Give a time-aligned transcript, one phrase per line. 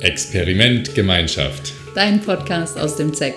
[0.00, 1.72] Experiment Gemeinschaft.
[1.92, 3.34] Dein Podcast aus dem ZEC.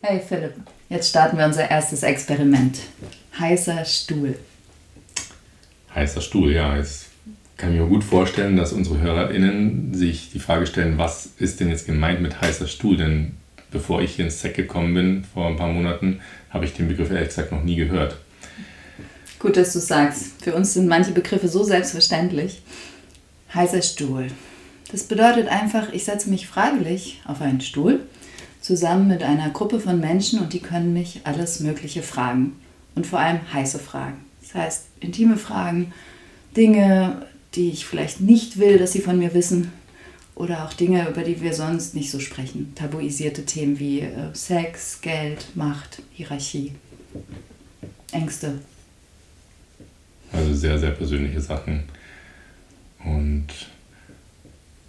[0.00, 0.54] Hey Philipp,
[0.88, 2.78] jetzt starten wir unser erstes Experiment.
[3.38, 4.36] Heißer Stuhl.
[5.94, 6.76] Heißer Stuhl, ja.
[6.78, 7.08] Jetzt
[7.58, 11.68] kann ich mir gut vorstellen, dass unsere HörerInnen sich die Frage stellen, was ist denn
[11.68, 12.96] jetzt gemeint mit heißer Stuhl?
[12.96, 13.32] Denn
[13.70, 17.10] bevor ich hier ins ZEC gekommen bin, vor ein paar Monaten, habe ich den Begriff
[17.10, 18.16] ehrlich gesagt noch nie gehört.
[19.38, 20.42] Gut, dass du sagst.
[20.42, 22.62] Für uns sind manche Begriffe so selbstverständlich.
[23.54, 24.28] Heißer Stuhl.
[24.90, 28.00] Das bedeutet einfach, ich setze mich freiwillig auf einen Stuhl
[28.60, 32.56] zusammen mit einer Gruppe von Menschen und die können mich alles Mögliche fragen.
[32.94, 34.24] Und vor allem heiße Fragen.
[34.42, 35.92] Das heißt, intime Fragen,
[36.56, 39.72] Dinge, die ich vielleicht nicht will, dass sie von mir wissen.
[40.34, 42.72] Oder auch Dinge, über die wir sonst nicht so sprechen.
[42.74, 46.72] Tabuisierte Themen wie äh, Sex, Geld, Macht, Hierarchie,
[48.12, 48.58] Ängste.
[50.32, 51.84] Also sehr, sehr persönliche Sachen.
[53.04, 53.46] Und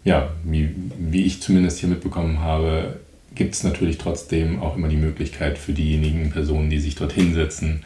[0.03, 2.99] ja, wie, wie ich zumindest hier mitbekommen habe,
[3.35, 7.83] gibt es natürlich trotzdem auch immer die Möglichkeit für diejenigen Personen, die sich dort hinsetzen,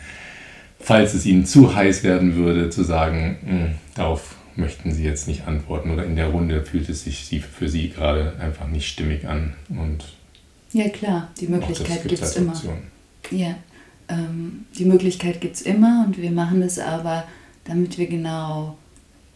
[0.80, 5.48] falls es ihnen zu heiß werden würde, zu sagen, hm, darauf möchten sie jetzt nicht
[5.48, 9.54] antworten oder in der Runde fühlt es sich für sie gerade einfach nicht stimmig an.
[9.70, 10.04] Und
[10.74, 12.54] ja klar, die Möglichkeit gibt es immer.
[13.30, 13.56] Ja,
[14.10, 17.26] ähm, die Möglichkeit gibt es immer und wir machen es aber,
[17.66, 18.78] damit wir genau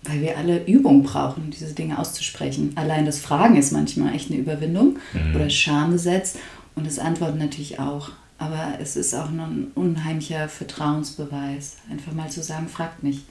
[0.04, 2.72] weil wir alle Übung brauchen, diese Dinge auszusprechen.
[2.76, 5.36] Allein das Fragen ist manchmal echt eine Überwindung mhm.
[5.36, 6.38] oder Schambesetzt
[6.76, 8.12] und das Antworten natürlich auch.
[8.38, 13.22] Aber es ist auch ein unheimlicher Vertrauensbeweis, einfach mal zu sagen, fragt mich.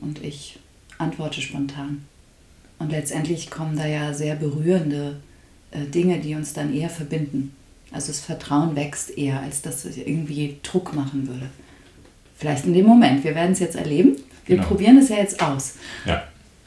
[0.00, 0.60] Und ich
[0.98, 2.04] antworte spontan.
[2.78, 5.16] Und letztendlich kommen da ja sehr berührende
[5.72, 7.54] äh, Dinge, die uns dann eher verbinden.
[7.92, 11.50] Also das Vertrauen wächst eher, als dass es irgendwie Druck machen würde.
[12.36, 13.24] Vielleicht in dem Moment.
[13.24, 14.09] Wir werden es jetzt erleben.
[14.50, 14.68] Wir genau.
[14.68, 15.74] probieren es ja jetzt aus.
[16.04, 16.24] Ja.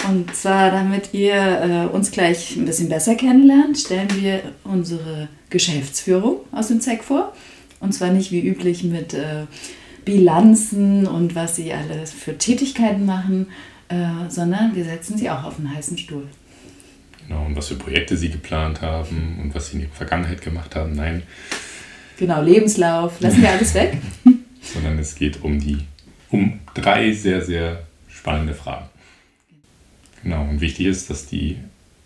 [0.08, 6.38] Und zwar, damit ihr äh, uns gleich ein bisschen besser kennenlernt, stellen wir unsere Geschäftsführung
[6.54, 7.34] aus dem ZEC vor.
[7.82, 9.48] Und zwar nicht wie üblich mit äh,
[10.06, 13.48] Bilanzen und was sie alles für Tätigkeiten machen,
[13.90, 16.28] äh, sondern wir setzen sie auch auf einen heißen Stuhl.
[17.28, 20.78] Genau, und was für Projekte sie geplant haben und was sie in ihrer Vergangenheit gemacht
[20.78, 20.96] haben.
[20.96, 21.24] Nein.
[22.18, 23.98] Genau, Lebenslauf, lassen wir alles weg.
[24.62, 25.80] sondern es geht um die
[26.34, 28.88] um drei sehr, sehr spannende Fragen.
[30.24, 31.58] Genau, und wichtig ist, dass die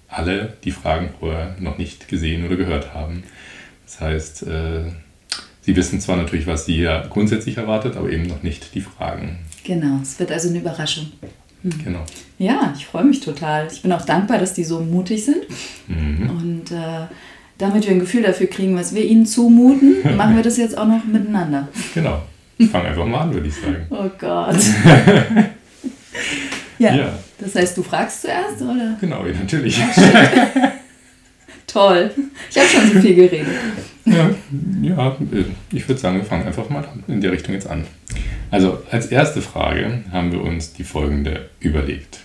[0.10, 3.24] alle die Fragen vorher noch nicht gesehen oder gehört haben.
[3.86, 4.84] Das heißt, äh,
[5.62, 9.40] sie wissen zwar natürlich, was sie ja grundsätzlich erwartet, aber eben noch nicht die Fragen.
[9.64, 11.06] Genau, es wird also eine Überraschung.
[11.64, 11.84] Hm.
[11.84, 12.04] Genau.
[12.38, 13.68] Ja, ich freue mich total.
[13.72, 15.44] Ich bin auch dankbar, dass die so mutig sind.
[15.88, 16.30] Mhm.
[16.30, 17.08] Und äh,
[17.58, 20.88] damit wir ein Gefühl dafür kriegen, was wir ihnen zumuten, machen wir das jetzt auch
[20.88, 21.70] noch miteinander.
[21.94, 22.22] Genau.
[22.60, 23.86] Ich fange einfach mal an, würde ich sagen.
[23.92, 24.58] Oh Gott.
[26.80, 26.96] ja.
[26.96, 27.20] ja.
[27.38, 28.98] Das heißt, du fragst zuerst, oder?
[29.00, 29.80] Genau, ja, natürlich.
[31.68, 32.10] Toll.
[32.50, 33.48] Ich habe schon so viel geredet.
[34.06, 34.32] Ja,
[34.82, 35.18] ja
[35.72, 37.86] ich würde sagen, wir fangen einfach mal in der Richtung jetzt an.
[38.50, 42.22] Also, als erste Frage haben wir uns die folgende überlegt.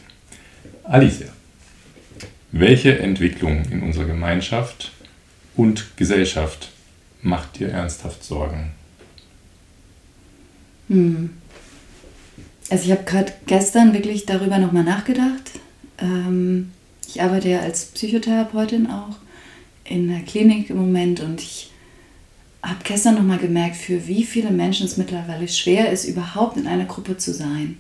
[0.85, 1.27] Alicia,
[2.53, 4.93] welche Entwicklung in unserer Gemeinschaft
[5.57, 6.71] und Gesellschaft
[7.21, 8.71] macht dir ernsthaft Sorgen?
[10.93, 11.31] Hm.
[12.71, 15.51] Also ich habe gerade gestern wirklich darüber nochmal nachgedacht.
[15.99, 16.71] Ähm,
[17.09, 19.17] ich arbeite ja als Psychotherapeutin auch
[19.85, 21.71] in der Klinik im Moment und ich
[22.63, 26.85] habe gestern nochmal gemerkt, für wie viele Menschen es mittlerweile schwer ist, überhaupt in einer
[26.85, 27.79] Gruppe zu sein.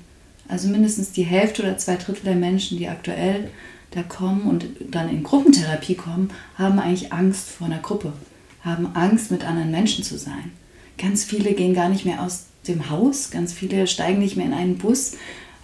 [0.48, 3.50] Also mindestens die Hälfte oder zwei Drittel der Menschen, die aktuell
[3.92, 8.14] da kommen und dann in Gruppentherapie kommen, haben eigentlich Angst vor einer Gruppe,
[8.62, 10.52] haben Angst, mit anderen Menschen zu sein.
[10.98, 13.30] Ganz viele gehen gar nicht mehr aus dem Haus.
[13.30, 15.12] Ganz viele steigen nicht mehr in einen Bus.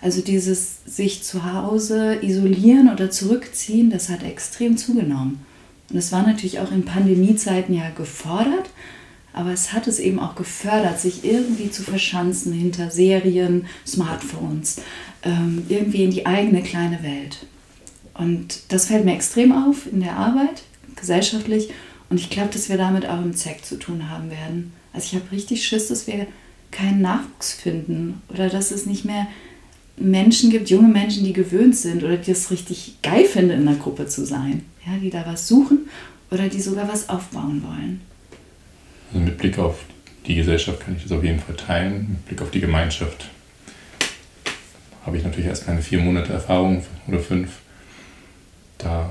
[0.00, 5.40] Also dieses sich zu Hause isolieren oder zurückziehen, das hat extrem zugenommen.
[5.90, 8.70] Und es war natürlich auch in Pandemiezeiten ja gefordert,
[9.32, 14.80] aber es hat es eben auch gefördert, sich irgendwie zu verschanzen hinter Serien, Smartphones,
[15.22, 17.46] ähm, irgendwie in die eigene kleine Welt.
[18.14, 20.62] Und das fällt mir extrem auf in der Arbeit,
[20.96, 21.70] gesellschaftlich.
[22.10, 24.72] Und ich glaube, dass wir damit auch im ZEC zu tun haben werden.
[24.92, 26.26] Also ich habe richtig Schiss, dass wir
[26.70, 29.26] keinen Nachwuchs finden oder dass es nicht mehr
[29.96, 33.76] Menschen gibt, junge Menschen, die gewöhnt sind oder die es richtig geil finden, in einer
[33.76, 35.88] Gruppe zu sein, ja, die da was suchen
[36.30, 38.00] oder die sogar was aufbauen wollen.
[39.12, 39.80] Also mit Blick auf
[40.26, 42.08] die Gesellschaft kann ich das auf jeden Fall teilen.
[42.10, 43.28] Mit Blick auf die Gemeinschaft
[45.04, 47.50] habe ich natürlich erst meine vier Monate Erfahrung oder fünf.
[48.76, 49.10] Da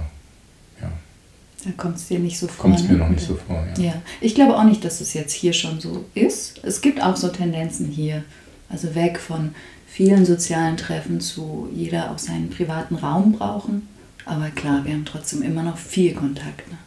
[1.63, 2.63] da kommt es dir nicht so vor.
[2.63, 3.83] Kommt es mir noch nicht so vor, ja.
[3.83, 4.01] ja.
[4.21, 6.63] Ich glaube auch nicht, dass es jetzt hier schon so ist.
[6.63, 8.23] Es gibt auch so Tendenzen hier,
[8.69, 9.55] Also weg von
[9.87, 13.87] vielen sozialen Treffen zu jeder auch seinen privaten Raum brauchen.
[14.25, 16.67] Aber klar, wir haben trotzdem immer noch viel Kontakt.
[16.69, 16.77] Ne?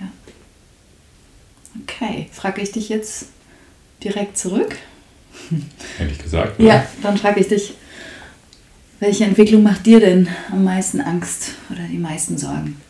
[0.00, 0.06] Ja.
[1.82, 3.26] Okay, frage ich dich jetzt
[4.04, 4.76] direkt zurück.
[5.98, 6.60] Hätte ich gesagt.
[6.60, 6.68] Oder?
[6.68, 7.74] Ja, dann frage ich dich,
[9.00, 12.80] welche Entwicklung macht dir denn am meisten Angst oder die meisten Sorgen?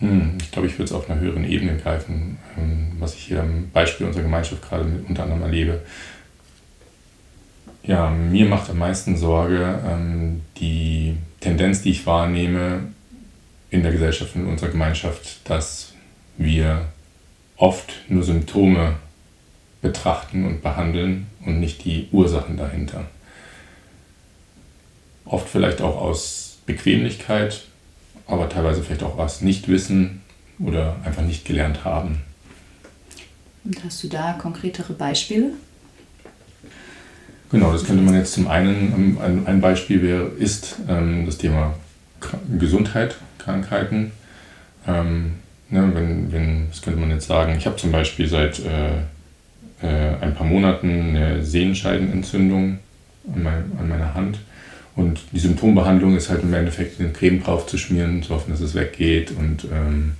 [0.00, 3.40] Hm, ich glaube, ich würde es auf einer höheren Ebene greifen, ähm, was ich hier
[3.40, 5.80] am Beispiel unserer Gemeinschaft gerade unter anderem erlebe.
[7.82, 12.88] Ja, mir macht am meisten Sorge ähm, die Tendenz, die ich wahrnehme
[13.70, 15.92] in der Gesellschaft, in unserer Gemeinschaft, dass
[16.36, 16.86] wir
[17.56, 18.96] oft nur Symptome
[19.82, 23.06] betrachten und behandeln und nicht die Ursachen dahinter.
[25.24, 27.66] Oft vielleicht auch aus Bequemlichkeit,
[28.30, 30.22] aber teilweise vielleicht auch aus Nichtwissen
[30.58, 32.22] oder einfach nicht gelernt haben.
[33.64, 35.52] Und hast du da konkretere Beispiele?
[37.50, 41.74] Genau, das könnte man jetzt zum einen, ähm, ein Beispiel wäre, ist ähm, das Thema
[42.58, 44.12] Gesundheit, Krankheiten.
[44.86, 45.32] Ähm,
[45.68, 48.98] ne, wenn, wenn, das könnte man jetzt sagen, ich habe zum Beispiel seit äh,
[49.82, 52.78] äh, ein paar Monaten eine Sehenscheidenentzündung
[53.34, 54.38] an, mein, an meiner Hand.
[54.96, 58.60] Und die Symptombehandlung ist halt im Endeffekt eine Creme drauf zu schmieren, zu hoffen, dass
[58.60, 59.30] es weggeht.
[59.30, 60.12] Und ähm,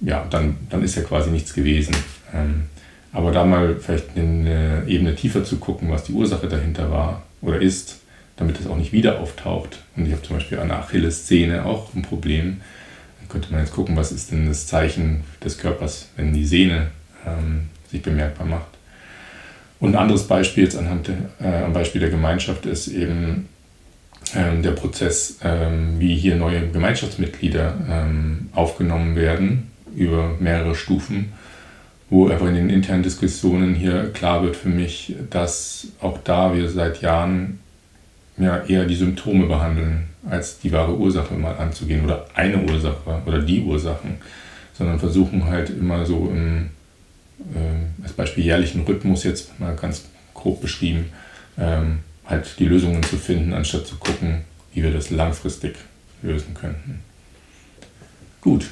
[0.00, 1.94] ja, dann, dann ist ja quasi nichts gewesen.
[2.34, 2.64] Ähm,
[3.12, 7.60] aber da mal vielleicht eine Ebene tiefer zu gucken, was die Ursache dahinter war oder
[7.60, 7.98] ist,
[8.36, 9.78] damit es auch nicht wieder auftaucht.
[9.96, 12.60] Und ich habe zum Beispiel an der Achillessehne auch ein Problem.
[13.18, 16.88] Dann könnte man jetzt gucken, was ist denn das Zeichen des Körpers, wenn die Sehne
[17.26, 18.68] ähm, sich bemerkbar macht.
[19.80, 23.48] Und ein anderes Beispiel jetzt anhand äh, am Beispiel der Gemeinschaft ist eben
[24.34, 31.32] ähm, der Prozess, ähm, wie hier neue Gemeinschaftsmitglieder ähm, aufgenommen werden über mehrere Stufen,
[32.08, 36.68] wo einfach in den internen Diskussionen hier klar wird für mich, dass auch da wir
[36.68, 37.60] seit Jahren
[38.36, 43.40] ja, eher die Symptome behandeln, als die wahre Ursache mal anzugehen oder eine Ursache oder
[43.40, 44.16] die Ursachen,
[44.76, 46.70] sondern versuchen halt immer so im
[47.40, 50.04] äh, als Beispiel jährlichen Rhythmus jetzt mal ganz
[50.34, 51.06] grob beschrieben,
[51.58, 52.00] ähm,
[52.30, 55.76] halt die Lösungen zu finden, anstatt zu gucken, wie wir das langfristig
[56.22, 57.00] lösen könnten.
[58.40, 58.66] Gut,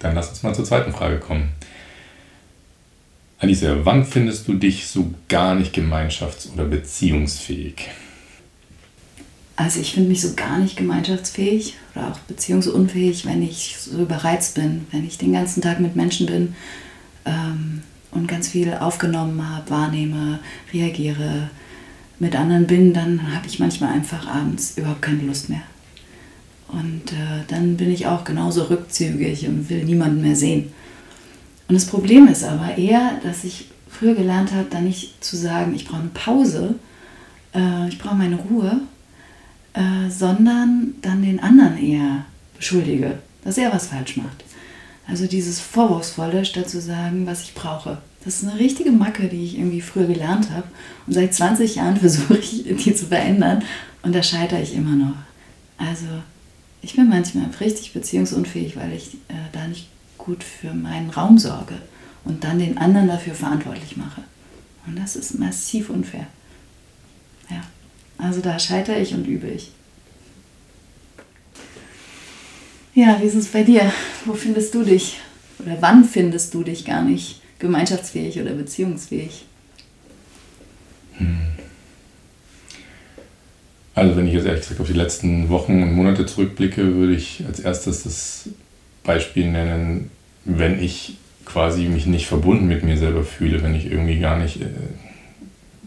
[0.00, 1.52] dann lass uns mal zur zweiten Frage kommen.
[3.38, 7.88] Alice, wann findest du dich so gar nicht gemeinschafts- oder beziehungsfähig?
[9.56, 14.54] Also ich finde mich so gar nicht gemeinschaftsfähig oder auch beziehungsunfähig, wenn ich so überreizt
[14.54, 16.54] bin, wenn ich den ganzen Tag mit Menschen bin,
[17.24, 20.40] ähm, und ganz viel aufgenommen habe, wahrnehme,
[20.72, 21.50] reagiere,
[22.20, 25.62] mit anderen bin, dann habe ich manchmal einfach abends überhaupt keine Lust mehr.
[26.68, 30.72] Und äh, dann bin ich auch genauso rückzügig und will niemanden mehr sehen.
[31.66, 35.74] Und das Problem ist aber eher, dass ich früher gelernt habe, dann nicht zu sagen,
[35.74, 36.74] ich brauche eine Pause,
[37.54, 38.80] äh, ich brauche meine Ruhe,
[39.72, 42.24] äh, sondern dann den anderen eher
[42.56, 44.44] beschuldige, dass er was falsch macht.
[45.08, 47.98] Also dieses Vorwurfsvolle, statt zu sagen, was ich brauche.
[48.24, 50.66] Das ist eine richtige Macke, die ich irgendwie früher gelernt habe.
[51.06, 53.64] Und seit 20 Jahren versuche ich, die zu verändern.
[54.02, 55.16] Und da scheitere ich immer noch.
[55.78, 56.06] Also
[56.82, 59.88] ich bin manchmal richtig beziehungsunfähig, weil ich äh, da nicht
[60.18, 61.76] gut für meinen Raum sorge
[62.24, 64.22] und dann den anderen dafür verantwortlich mache.
[64.86, 66.26] Und das ist massiv unfair.
[67.50, 67.62] Ja,
[68.18, 69.72] also da scheitere ich und übe ich.
[72.94, 73.92] Ja, wie ist es bei dir?
[74.24, 75.20] Wo findest du dich?
[75.58, 79.44] Oder wann findest du dich gar nicht gemeinschaftsfähig oder beziehungsfähig?
[81.18, 81.38] Hm.
[83.94, 87.44] Also wenn ich jetzt ehrlich gesagt auf die letzten Wochen und Monate zurückblicke, würde ich
[87.46, 88.48] als erstes das
[89.04, 90.10] Beispiel nennen,
[90.44, 94.62] wenn ich quasi mich nicht verbunden mit mir selber fühle, wenn ich irgendwie gar nicht
[94.62, 94.66] äh,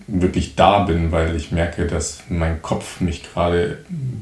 [0.08, 3.80] wirklich da bin, weil ich merke, dass mein Kopf mich gerade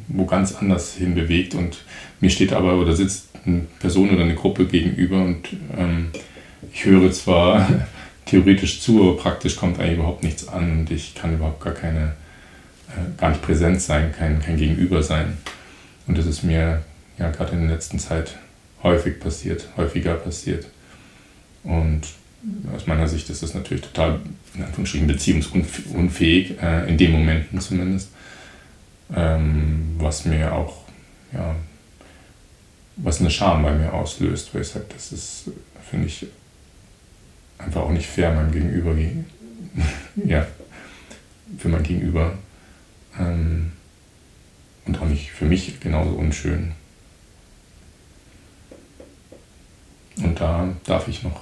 [0.07, 1.83] wo ganz anders hin bewegt und
[2.19, 6.11] mir steht aber oder sitzt eine Person oder eine Gruppe gegenüber und ähm,
[6.73, 7.67] ich höre zwar
[8.25, 12.13] theoretisch zu, aber praktisch kommt eigentlich überhaupt nichts an und ich kann überhaupt gar keine,
[12.89, 15.37] äh, gar nicht präsent sein, kein, kein Gegenüber sein.
[16.07, 16.81] Und das ist mir
[17.17, 18.37] ja gerade in der letzten Zeit
[18.83, 20.65] häufig passiert, häufiger passiert.
[21.63, 22.01] Und
[22.75, 24.19] aus meiner Sicht ist das natürlich total,
[24.55, 28.09] in Anführungsstrichen, beziehungsunfähig, äh, in den Momenten zumindest.
[29.13, 30.83] Ähm, was mir auch,
[31.33, 31.55] ja,
[32.95, 35.51] was eine Scham bei mir auslöst, weil ich sage, das ist,
[35.89, 36.25] finde ich,
[37.63, 38.95] einfach auch nicht fair meinem Gegenüber,
[40.25, 40.47] ja,
[41.57, 42.37] für mein Gegenüber.
[43.19, 43.71] Ähm,
[44.85, 46.71] und auch nicht für mich genauso unschön.
[50.17, 51.41] Und da darf ich noch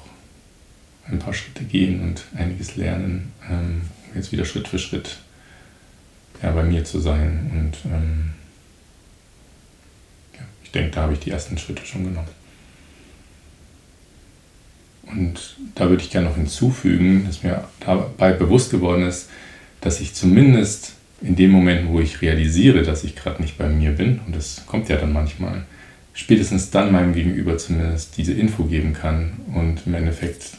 [1.06, 3.82] ein paar Schritte gehen und einiges lernen, ähm,
[4.14, 5.18] jetzt wieder Schritt für Schritt
[6.42, 7.52] ja, bei mir zu sein.
[7.54, 8.34] Und ähm,
[10.36, 12.39] ja, ich denke, da habe ich die ersten Schritte schon genommen.
[15.10, 19.30] Und da würde ich gerne noch hinzufügen, dass mir dabei bewusst geworden ist,
[19.82, 23.92] dass ich zumindest in dem Moment, wo ich realisiere, dass ich gerade nicht bei mir
[23.92, 25.64] bin, und das kommt ja dann manchmal,
[26.14, 30.58] spätestens dann meinem Gegenüber zumindest diese Info geben kann und im Endeffekt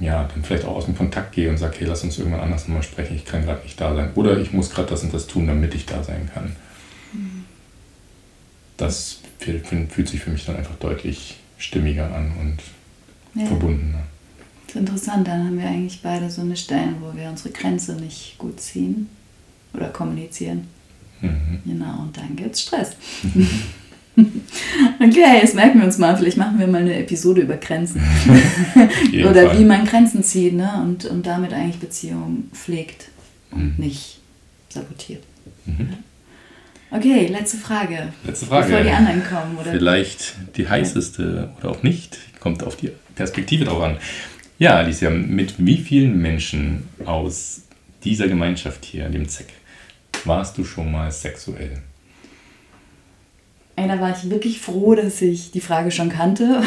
[0.00, 2.68] ja, dann vielleicht auch aus dem Kontakt gehe und sage, hey, lass uns irgendwann anders
[2.68, 4.10] nochmal sprechen, ich kann gerade nicht da sein.
[4.14, 6.54] Oder ich muss gerade das und das tun, damit ich da sein kann.
[7.12, 7.44] Mhm.
[8.76, 12.58] Das fühlt sich für mich dann einfach deutlich stimmiger an und
[13.34, 13.46] ja.
[13.46, 14.02] verbundener.
[14.66, 17.94] Das ist interessant, dann haben wir eigentlich beide so eine Stelle, wo wir unsere Grenze
[17.94, 19.08] nicht gut ziehen
[19.72, 20.66] oder kommunizieren.
[21.20, 21.60] Mhm.
[21.64, 22.96] Genau, und dann gibt es Stress.
[25.00, 28.02] okay, jetzt merken wir uns mal, vielleicht machen wir mal eine Episode über Grenzen.
[29.12, 29.58] Oder Fall.
[29.58, 30.82] wie man Grenzen zieht ne?
[30.82, 33.08] und, und damit eigentlich Beziehungen pflegt
[33.50, 33.84] und mhm.
[33.84, 34.20] nicht
[34.68, 35.22] sabotiert.
[35.66, 35.94] Mhm.
[36.90, 38.12] Okay, letzte Frage.
[38.24, 38.68] Letzte Frage.
[38.68, 39.58] Bevor die anderen kommen.
[39.58, 39.72] Oder?
[39.72, 42.18] Vielleicht die heißeste oder auch nicht.
[42.40, 43.98] Kommt auf die Perspektive drauf an.
[44.60, 47.62] Ja, Alicia, mit wie vielen Menschen aus
[48.04, 49.48] dieser Gemeinschaft hier, dem ZEC,
[50.24, 51.82] warst du schon mal sexuell?
[53.74, 56.62] Da war ich wirklich froh, dass ich die Frage schon kannte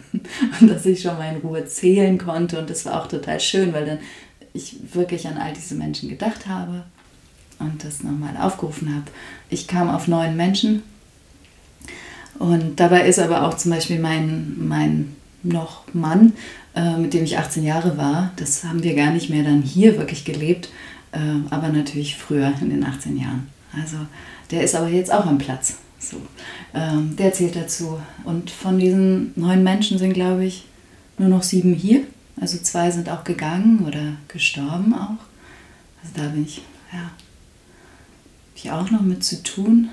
[0.60, 2.58] und dass ich schon mal in Ruhe zählen konnte.
[2.58, 3.98] Und das war auch total schön, weil dann
[4.54, 6.84] ich wirklich an all diese Menschen gedacht habe
[7.58, 9.06] und das nochmal aufgerufen habe.
[9.50, 10.82] Ich kam auf neun Menschen
[12.38, 16.32] und dabei ist aber auch zum Beispiel mein, mein noch Mann,
[16.74, 19.98] äh, mit dem ich 18 Jahre war, das haben wir gar nicht mehr dann hier
[19.98, 20.70] wirklich gelebt,
[21.12, 21.18] äh,
[21.50, 23.48] aber natürlich früher in den 18 Jahren.
[23.72, 23.96] Also
[24.50, 25.76] der ist aber jetzt auch am Platz.
[25.98, 26.16] So,
[26.74, 27.98] ähm, der zählt dazu.
[28.24, 30.64] Und von diesen neun Menschen sind, glaube ich,
[31.16, 32.02] nur noch sieben hier.
[32.40, 35.22] Also zwei sind auch gegangen oder gestorben auch.
[36.02, 37.10] Also da bin ich, ja,
[38.56, 39.90] ich auch noch mit zu tun,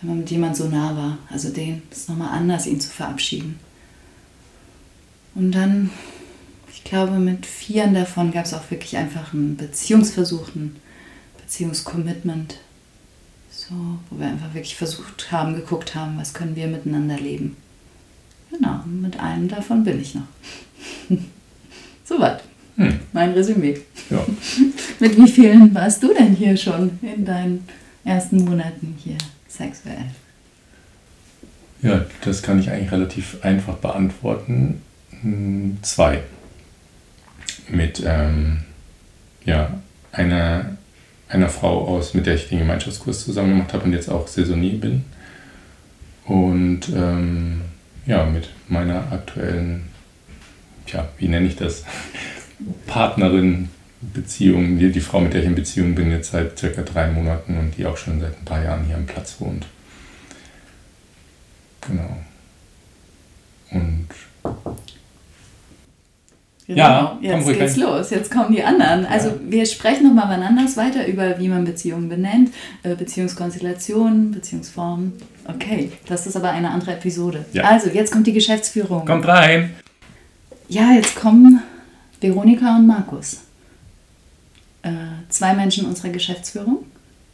[0.00, 1.18] wenn man mit jemand so nah war.
[1.30, 3.58] Also den ist nochmal anders, ihn zu verabschieden.
[5.34, 5.90] Und dann,
[6.72, 10.76] ich glaube, mit vieren davon gab es auch wirklich einfach einen Beziehungsversuch, ein
[11.40, 12.58] Beziehungscommitment
[13.72, 13.74] so,
[14.10, 17.56] wo wir einfach wirklich versucht haben, geguckt haben, was können wir miteinander leben.
[18.50, 20.26] Genau, mit einem davon bin ich noch.
[22.04, 22.42] Soweit.
[22.76, 23.00] Hm.
[23.12, 23.80] Mein Resümee.
[24.10, 24.24] Ja.
[25.00, 27.66] mit wie vielen warst du denn hier schon in deinen
[28.04, 30.06] ersten Monaten hier sexuell?
[31.82, 34.82] Ja, das kann ich eigentlich relativ einfach beantworten.
[35.22, 36.22] Hm, zwei.
[37.68, 38.64] Mit ähm,
[39.44, 39.80] ja,
[40.12, 40.76] einer
[41.32, 44.78] einer Frau aus, mit der ich den Gemeinschaftskurs zusammen gemacht habe und jetzt auch Saisonier
[44.78, 45.04] bin.
[46.24, 47.62] Und ähm,
[48.06, 49.88] ja, mit meiner aktuellen,
[50.86, 51.84] ja, wie nenne ich das,
[52.86, 57.08] Partnerin, Beziehung, die, die Frau, mit der ich in Beziehung bin, jetzt seit circa drei
[57.08, 59.66] Monaten und die auch schon seit ein paar Jahren hier am Platz wohnt.
[61.80, 62.16] Genau.
[63.70, 64.08] Und
[66.66, 67.18] Genau.
[67.20, 68.10] Ja, jetzt geht's los.
[68.10, 69.04] Jetzt kommen die anderen.
[69.04, 69.34] Also ja.
[69.48, 72.52] wir sprechen nochmal wann anders weiter über, wie man Beziehungen benennt,
[72.82, 75.12] äh, Beziehungskonstellationen, Beziehungsformen.
[75.46, 77.44] Okay, das ist aber eine andere Episode.
[77.52, 77.64] Ja.
[77.64, 79.04] Also, jetzt kommt die Geschäftsführung.
[79.04, 79.74] Kommt rein.
[80.68, 81.62] Ja, jetzt kommen
[82.20, 83.40] Veronika und Markus.
[84.82, 84.90] Äh,
[85.28, 86.84] zwei Menschen unserer Geschäftsführung.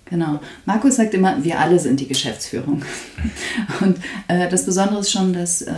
[0.06, 0.40] Genau.
[0.64, 2.82] Markus sagt immer, wir alle sind die Geschäftsführung.
[3.80, 5.73] Und äh, das Besondere ist schon, dass äh,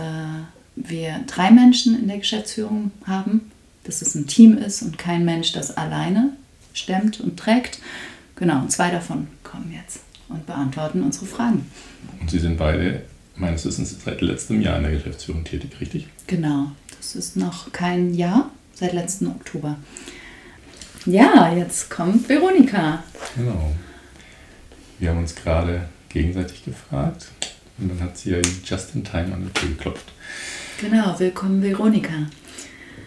[0.75, 3.51] wir drei Menschen in der Geschäftsführung haben,
[3.83, 6.33] dass es ein Team ist und kein Mensch das alleine
[6.73, 7.79] stemmt und trägt.
[8.35, 11.69] Genau, und zwei davon kommen jetzt und beantworten unsere Fragen.
[12.19, 13.03] Und Sie sind beide
[13.35, 16.07] meines Wissens seit letztem Jahr in der Geschäftsführung tätig, richtig?
[16.27, 19.77] Genau, das ist noch kein Jahr, seit letzten Oktober.
[21.05, 23.03] Ja, jetzt kommt Veronika.
[23.35, 23.71] Genau.
[24.99, 27.27] Wir haben uns gerade gegenseitig gefragt
[27.79, 30.11] und dann hat sie ja just in time an die Tür geklopft.
[30.81, 32.11] Genau, willkommen Veronika.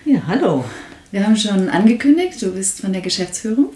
[0.04, 0.64] Ja, hallo.
[1.11, 3.71] Wir haben schon angekündigt, du bist von der Geschäftsführung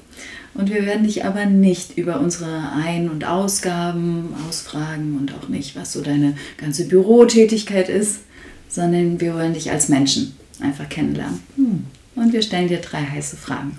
[0.55, 5.75] und wir werden dich aber nicht über unsere Ein- und Ausgaben ausfragen und auch nicht,
[5.75, 8.21] was so deine ganze Bürotätigkeit ist,
[8.69, 11.41] sondern wir wollen dich als Menschen einfach kennenlernen.
[11.57, 11.85] Hm.
[12.15, 13.79] Und wir stellen dir drei heiße Fragen.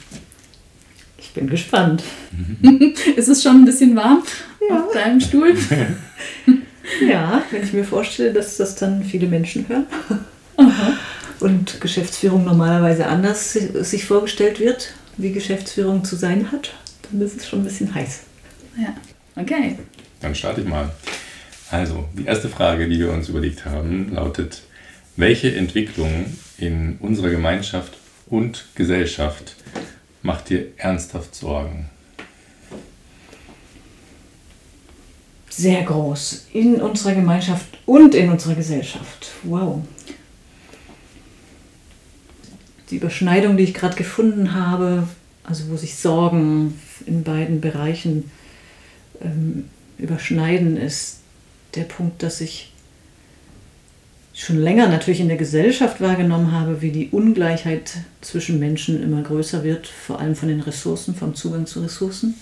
[1.18, 2.04] Ich bin gespannt.
[3.16, 4.22] ist es schon ein bisschen warm
[4.70, 4.84] ja.
[4.84, 5.56] auf deinem Stuhl?
[7.08, 9.86] Ja, wenn ich mir vorstelle, dass das dann viele Menschen hören.
[10.58, 10.93] Aha.
[11.39, 16.74] Und Geschäftsführung normalerweise anders sich vorgestellt wird, wie Geschäftsführung zu sein hat,
[17.10, 18.22] dann ist es schon ein bisschen heiß.
[18.77, 18.93] Ja,
[19.41, 19.77] okay.
[20.22, 20.89] Dann starte ich mal.
[21.72, 24.63] Also, die erste Frage, die wir uns überlegt haben, lautet,
[25.15, 26.25] welche Entwicklung
[26.58, 27.93] in unserer Gemeinschaft
[28.27, 29.55] und Gesellschaft
[30.22, 31.89] macht dir ernsthaft Sorgen?
[35.60, 36.46] Sehr groß.
[36.54, 39.28] In unserer Gemeinschaft und in unserer Gesellschaft.
[39.44, 39.82] Wow.
[42.89, 45.06] Die Überschneidung, die ich gerade gefunden habe,
[45.44, 48.32] also wo sich Sorgen in beiden Bereichen
[49.22, 49.66] ähm,
[49.98, 51.18] überschneiden, ist
[51.75, 52.72] der Punkt, dass ich
[54.34, 59.66] schon länger natürlich in der Gesellschaft wahrgenommen habe, wie die Ungleichheit zwischen Menschen immer größer
[59.66, 62.36] wird, vor allem von den Ressourcen, vom Zugang zu Ressourcen.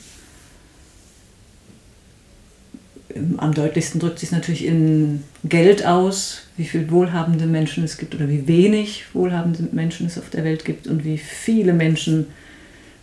[3.37, 8.29] Am deutlichsten drückt sich natürlich in Geld aus, wie viele wohlhabende Menschen es gibt oder
[8.29, 12.27] wie wenig wohlhabende Menschen es auf der Welt gibt und wie viele Menschen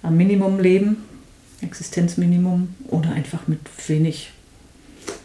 [0.03, 0.99] am Minimum leben,
[1.61, 4.31] Existenzminimum oder einfach mit wenig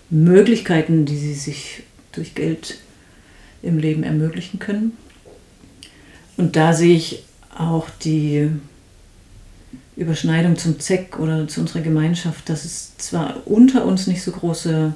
[0.09, 2.77] Möglichkeiten, die sie sich durch Geld
[3.61, 4.97] im Leben ermöglichen können.
[6.37, 7.23] Und da sehe ich
[7.55, 8.49] auch die
[9.99, 14.93] Überschneidung zum ZEC oder zu unserer Gemeinschaft, dass es zwar unter uns nicht so große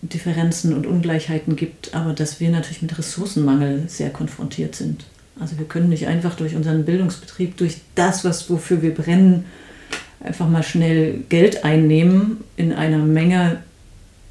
[0.00, 5.04] Differenzen und Ungleichheiten gibt, aber dass wir natürlich mit Ressourcenmangel sehr konfrontiert sind.
[5.38, 9.44] Also wir können nicht einfach durch unseren Bildungsbetrieb, durch das, was wofür wir brennen,
[10.20, 13.58] einfach mal schnell Geld einnehmen in einer Menge,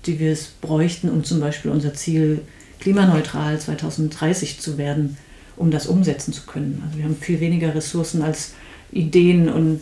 [0.05, 2.41] die wir es bräuchten, um zum Beispiel unser Ziel
[2.79, 5.17] klimaneutral 2030 zu werden,
[5.55, 6.81] um das umsetzen zu können.
[6.85, 8.53] Also wir haben viel weniger Ressourcen als
[8.91, 9.81] Ideen und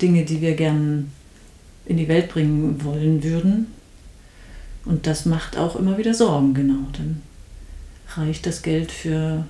[0.00, 1.10] Dinge, die wir gern
[1.86, 3.66] in die Welt bringen wollen würden.
[4.84, 6.86] Und das macht auch immer wieder Sorgen, genau.
[6.92, 7.22] Dann
[8.16, 9.44] reicht das Geld für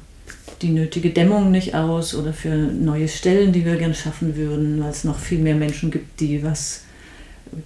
[0.62, 4.90] die nötige Dämmung nicht aus oder für neue Stellen, die wir gern schaffen würden, weil
[4.90, 6.82] es noch viel mehr Menschen gibt, die was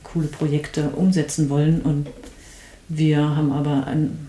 [0.03, 1.81] coole Projekte umsetzen wollen.
[1.81, 2.09] Und
[2.89, 4.29] wir haben aber ein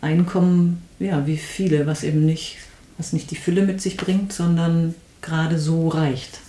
[0.00, 2.56] Einkommen, ja, wie viele, was eben nicht,
[2.98, 6.40] was nicht die Fülle mit sich bringt, sondern gerade so reicht.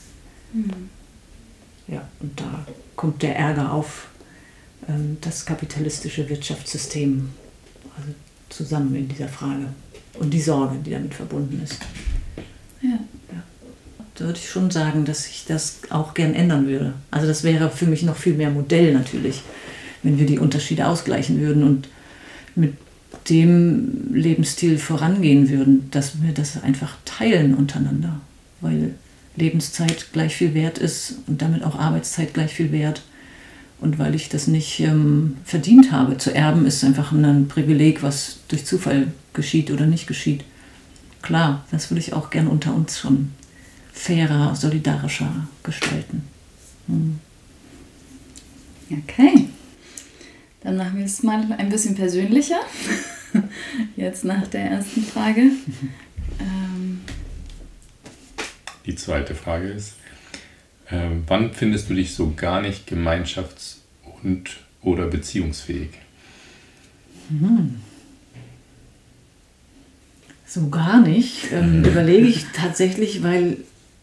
[0.53, 0.89] Mhm.
[1.87, 4.07] Ja, und da kommt der Ärger auf
[4.87, 7.29] ähm, das kapitalistische Wirtschaftssystem
[7.97, 8.13] also
[8.49, 9.65] zusammen in dieser Frage
[10.19, 11.79] und die Sorge, die damit verbunden ist.
[12.81, 12.89] Ja.
[13.31, 13.43] ja.
[14.15, 16.93] Da würde ich schon sagen, dass ich das auch gern ändern würde.
[17.11, 19.41] Also das wäre für mich noch viel mehr Modell natürlich,
[20.03, 21.87] wenn wir die Unterschiede ausgleichen würden und
[22.55, 22.75] mit
[23.29, 28.19] dem Lebensstil vorangehen würden, dass wir das einfach teilen untereinander,
[28.61, 28.95] weil
[29.35, 33.01] Lebenszeit gleich viel wert ist und damit auch Arbeitszeit gleich viel wert.
[33.79, 38.37] Und weil ich das nicht ähm, verdient habe, zu erben ist einfach ein Privileg, was
[38.47, 40.43] durch Zufall geschieht oder nicht geschieht.
[41.21, 43.31] Klar, das würde ich auch gern unter uns schon
[43.91, 46.23] fairer, solidarischer gestalten.
[46.87, 47.19] Hm.
[48.91, 49.47] Okay.
[50.61, 52.59] Dann machen wir es mal ein bisschen persönlicher.
[53.95, 55.51] Jetzt nach der ersten Frage.
[58.85, 59.93] Die zweite Frage ist,
[60.89, 63.77] äh, wann findest du dich so gar nicht gemeinschafts-
[64.23, 65.89] und oder beziehungsfähig?
[67.29, 67.79] Hm.
[70.45, 71.51] So gar nicht.
[71.51, 73.57] Ähm, überlege ich tatsächlich, weil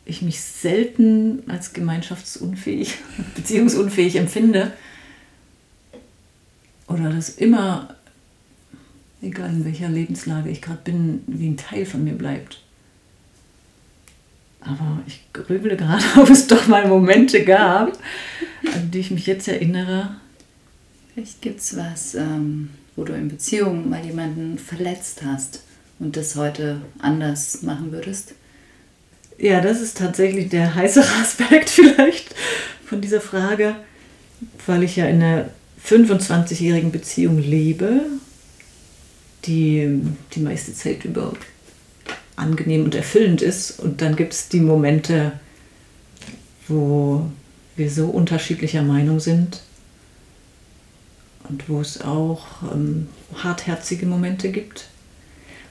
[0.07, 2.95] ich mich selten als gemeinschaftsunfähig,
[3.35, 4.73] beziehungsunfähig empfinde
[6.87, 7.95] oder das immer,
[9.21, 12.63] egal in welcher Lebenslage ich gerade bin, wie ein Teil von mir bleibt.
[14.61, 17.99] Aber ich grübele gerade, ob es doch mal Momente gab,
[18.75, 20.17] an die ich mich jetzt erinnere.
[21.15, 25.63] Vielleicht gibt es was, ähm, wo du in Beziehung mal jemanden verletzt hast
[25.99, 28.35] und das heute anders machen würdest.
[29.39, 32.35] Ja, das ist tatsächlich der heißere Aspekt vielleicht
[32.85, 33.77] von dieser Frage,
[34.67, 35.51] weil ich ja in einer
[35.85, 38.03] 25-jährigen Beziehung lebe,
[39.45, 40.01] die
[40.35, 41.33] die meiste Zeit über
[42.39, 43.79] angenehm und erfüllend ist.
[43.79, 45.33] Und dann gibt es die Momente,
[46.67, 47.27] wo
[47.77, 49.61] wir so unterschiedlicher Meinung sind
[51.49, 53.09] und wo es auch ähm,
[53.43, 54.89] hartherzige Momente gibt.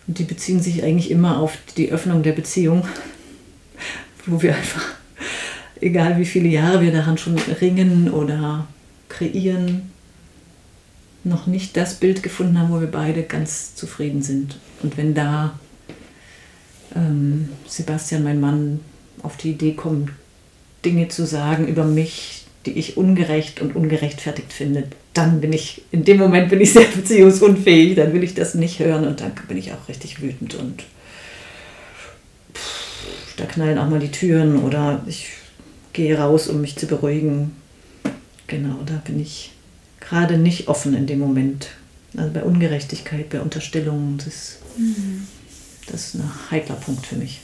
[0.08, 2.88] Und die beziehen sich eigentlich immer auf die Öffnung der Beziehung,
[4.26, 4.86] wo wir einfach,
[5.82, 8.68] egal wie viele Jahre wir daran schon ringen oder
[9.10, 9.92] kreieren,
[11.24, 14.58] noch nicht das Bild gefunden haben, wo wir beide ganz zufrieden sind.
[14.82, 15.60] Und wenn da
[16.98, 18.80] ähm, Sebastian, mein Mann,
[19.24, 20.12] auf die Idee kommt,
[20.84, 24.84] Dinge zu sagen über mich, die ich ungerecht und ungerechtfertigt finde,
[25.14, 28.80] dann bin ich, in dem Moment bin ich sehr beziehungsunfähig, dann will ich das nicht
[28.80, 30.84] hören und dann bin ich auch richtig wütend und
[32.54, 35.30] pff, da knallen auch mal die Türen oder ich
[35.94, 37.56] gehe raus, um mich zu beruhigen.
[38.48, 39.52] Genau, da bin ich
[40.00, 41.70] gerade nicht offen in dem Moment.
[42.16, 45.28] Also bei Ungerechtigkeit, bei Unterstellungen, das, mhm.
[45.88, 47.42] Das ist ein heikler Punkt für mich.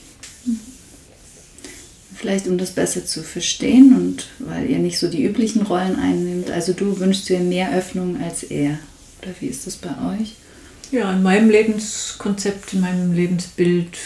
[2.14, 6.50] Vielleicht um das besser zu verstehen und weil ihr nicht so die üblichen Rollen einnimmt.
[6.50, 8.78] Also du wünschst dir mehr Öffnung als er.
[9.20, 10.34] Oder wie ist das bei euch?
[10.92, 13.98] Ja, in meinem Lebenskonzept, in meinem Lebensbild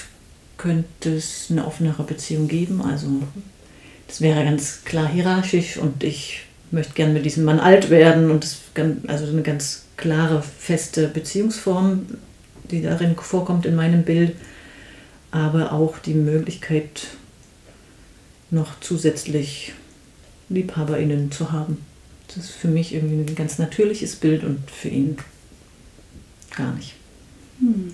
[0.56, 2.80] könnte es eine offenere Beziehung geben.
[2.80, 3.08] Also
[4.06, 8.44] das wäre ganz klar hierarchisch und ich möchte gern mit diesem Mann alt werden und
[8.44, 8.58] das,
[9.06, 12.06] also eine ganz klare, feste Beziehungsform,
[12.70, 14.34] die darin vorkommt in meinem Bild,
[15.30, 17.08] aber auch die Möglichkeit,
[18.50, 19.74] noch zusätzlich
[20.48, 21.78] LiebhaberInnen zu haben.
[22.28, 25.16] Das ist für mich irgendwie ein ganz natürliches Bild und für ihn
[26.56, 26.94] gar nicht.
[27.60, 27.92] Hm.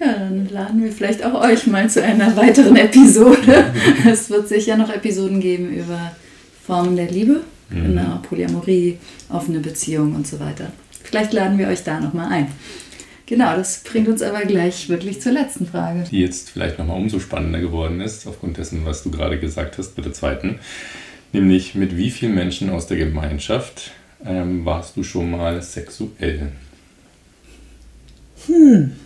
[0.00, 3.72] Ja, dann laden wir vielleicht auch euch mal zu einer weiteren Episode.
[4.08, 6.12] es wird sicher noch Episoden geben über
[6.66, 7.82] Formen der Liebe, mhm.
[7.84, 10.72] genau, Polyamorie, offene Beziehungen und so weiter.
[11.02, 12.48] Vielleicht laden wir euch da nochmal ein.
[13.26, 16.04] Genau, das bringt uns aber gleich wirklich zur letzten Frage.
[16.10, 19.96] Die jetzt vielleicht nochmal umso spannender geworden ist, aufgrund dessen, was du gerade gesagt hast,
[19.96, 20.58] bei der zweiten.
[21.32, 23.92] Nämlich, mit wie vielen Menschen aus der Gemeinschaft
[24.24, 26.52] ähm, warst du schon mal sexuell?
[28.46, 28.92] Hm.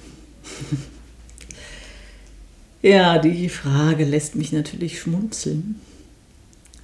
[2.81, 5.81] Ja, die Frage lässt mich natürlich schmunzeln.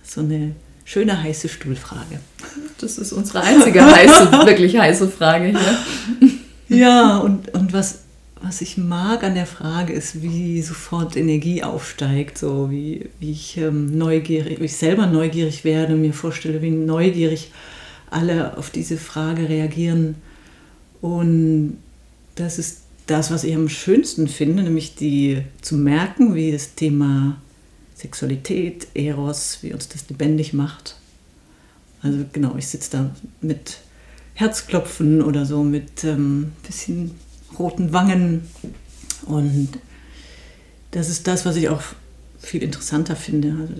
[0.03, 2.19] So eine schöne heiße Stuhlfrage.
[2.79, 6.31] Das ist unsere einzige heiße, wirklich heiße Frage hier.
[6.69, 8.01] Ja, und, und was,
[8.41, 13.57] was ich mag an der Frage ist, wie sofort Energie aufsteigt, so wie, wie ich
[13.59, 17.51] ähm, neugierig, wie ich selber neugierig werde, mir vorstelle, wie neugierig
[18.11, 20.17] alle auf diese Frage reagieren.
[21.01, 21.79] Und
[22.35, 27.37] das ist das, was ich am schönsten finde, nämlich die zu merken, wie das Thema
[27.95, 30.97] Sexualität, Eros, wie uns das lebendig macht.
[32.03, 33.79] Also genau, ich sitze da mit
[34.35, 37.13] Herzklopfen oder so mit ähm, bisschen
[37.59, 38.43] roten Wangen.
[39.27, 39.69] Und
[40.91, 41.83] das ist das, was ich auch
[42.39, 43.57] viel interessanter finde.
[43.61, 43.75] Also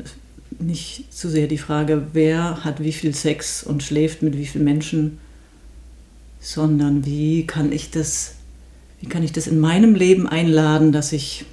[0.59, 4.65] nicht so sehr die Frage, wer hat wie viel Sex und schläft mit wie vielen
[4.65, 5.19] Menschen,
[6.41, 8.35] sondern wie kann ich das,
[9.01, 11.45] wie kann ich das in meinem Leben einladen, dass ich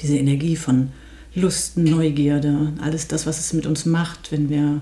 [0.00, 0.90] diese Energie von
[1.34, 4.80] Lust, Neugierde, alles das, was es mit uns macht, wenn wir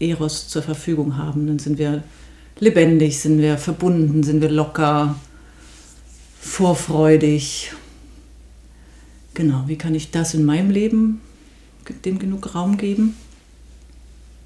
[0.00, 1.46] Eros zur Verfügung haben.
[1.46, 2.02] Dann sind wir
[2.58, 5.16] lebendig, sind wir verbunden, sind wir locker,
[6.40, 7.72] vorfreudig.
[9.34, 11.20] Genau, wie kann ich das in meinem Leben
[12.04, 13.16] dem genug Raum geben?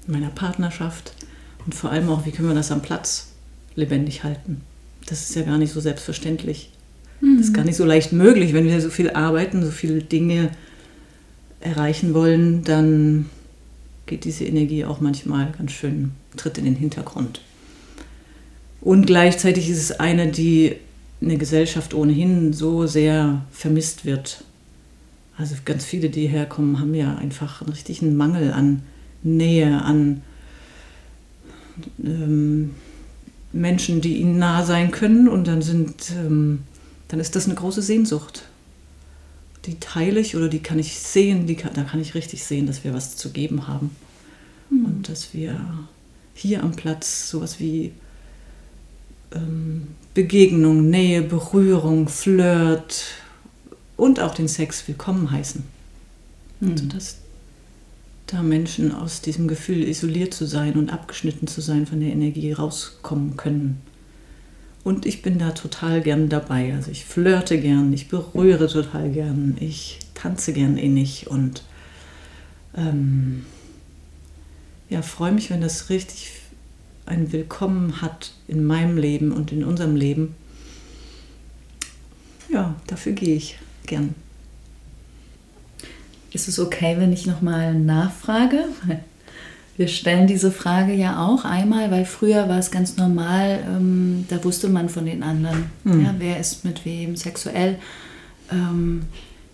[0.07, 1.13] In meiner Partnerschaft
[1.65, 3.27] und vor allem auch, wie können wir das am Platz
[3.75, 4.61] lebendig halten?
[5.05, 6.71] Das ist ja gar nicht so selbstverständlich.
[7.21, 7.37] Mhm.
[7.37, 10.51] Das ist gar nicht so leicht möglich, wenn wir so viel arbeiten, so viele Dinge
[11.59, 13.29] erreichen wollen, dann
[14.11, 17.39] geht diese Energie auch manchmal ganz schön, tritt in den Hintergrund.
[18.81, 20.75] Und gleichzeitig ist es eine, die
[21.21, 24.43] in der Gesellschaft ohnehin so sehr vermisst wird.
[25.37, 28.83] Also ganz viele, die herkommen, haben ja einfach einen richtigen Mangel an
[29.23, 30.23] Nähe, an
[32.03, 32.71] ähm,
[33.53, 35.29] Menschen, die ihnen nah sein können.
[35.29, 36.63] Und dann sind, ähm,
[37.07, 38.43] dann ist das eine große Sehnsucht.
[39.65, 42.65] Die teile ich oder die kann ich sehen, die kann, da kann ich richtig sehen,
[42.65, 43.95] dass wir was zu geben haben.
[44.69, 44.85] Mhm.
[44.85, 45.59] Und dass wir
[46.33, 47.91] hier am Platz sowas wie
[49.33, 53.05] ähm, Begegnung, Nähe, Berührung, Flirt
[53.97, 55.63] und auch den Sex willkommen heißen.
[56.59, 56.71] Mhm.
[56.71, 57.17] Also dass
[58.27, 62.53] da Menschen aus diesem Gefühl isoliert zu sein und abgeschnitten zu sein von der Energie
[62.53, 63.81] rauskommen können.
[64.83, 66.73] Und ich bin da total gern dabei.
[66.73, 71.63] Also ich flirte gern, ich berühre total gern, ich tanze gern innig und
[72.75, 73.45] ähm,
[74.89, 76.31] ja, freue mich, wenn das richtig
[77.05, 80.35] ein Willkommen hat in meinem Leben und in unserem Leben.
[82.49, 84.15] Ja, dafür gehe ich gern.
[86.31, 88.65] Ist es okay, wenn ich nochmal nachfrage?
[89.77, 94.43] Wir stellen diese Frage ja auch einmal, weil früher war es ganz normal, ähm, da
[94.43, 96.03] wusste man von den anderen, hm.
[96.03, 97.77] ja, wer ist mit wem sexuell.
[98.51, 99.03] Ähm,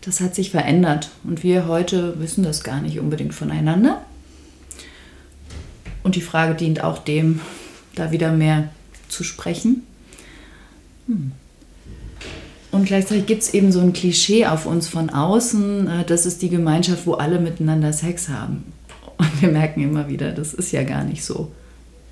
[0.02, 4.02] das hat sich verändert und wir heute wissen das gar nicht unbedingt voneinander.
[6.04, 7.42] Und die Frage dient auch dem,
[7.96, 8.70] da wieder mehr
[9.10, 9.84] zu sprechen.
[11.08, 11.32] Hm.
[12.72, 16.42] Und gleichzeitig gibt es eben so ein Klischee auf uns von außen, äh, das ist
[16.42, 18.66] die Gemeinschaft, wo alle miteinander Sex haben.
[19.18, 21.52] Und wir merken immer wieder, das ist ja gar nicht so.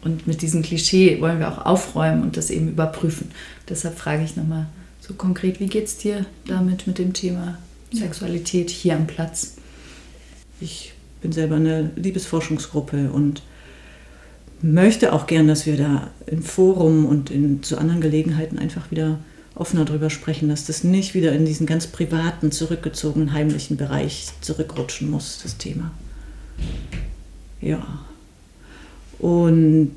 [0.04, 3.32] Und mit diesem Klischee wollen wir auch aufräumen und das eben überprüfen.
[3.68, 4.68] Deshalb frage ich nochmal
[5.02, 7.58] so konkret, wie geht es dir damit mit dem Thema
[7.92, 9.56] Sexualität hier am Platz?
[10.62, 13.42] Ich bin selber eine Liebesforschungsgruppe und
[14.62, 19.20] möchte auch gern, dass wir da im Forum und in, zu anderen Gelegenheiten einfach wieder
[19.56, 25.10] offener drüber sprechen, dass das nicht wieder in diesen ganz privaten, zurückgezogenen, heimlichen Bereich zurückrutschen
[25.10, 25.92] muss, das Thema.
[27.66, 27.84] Ja.
[29.18, 29.96] Und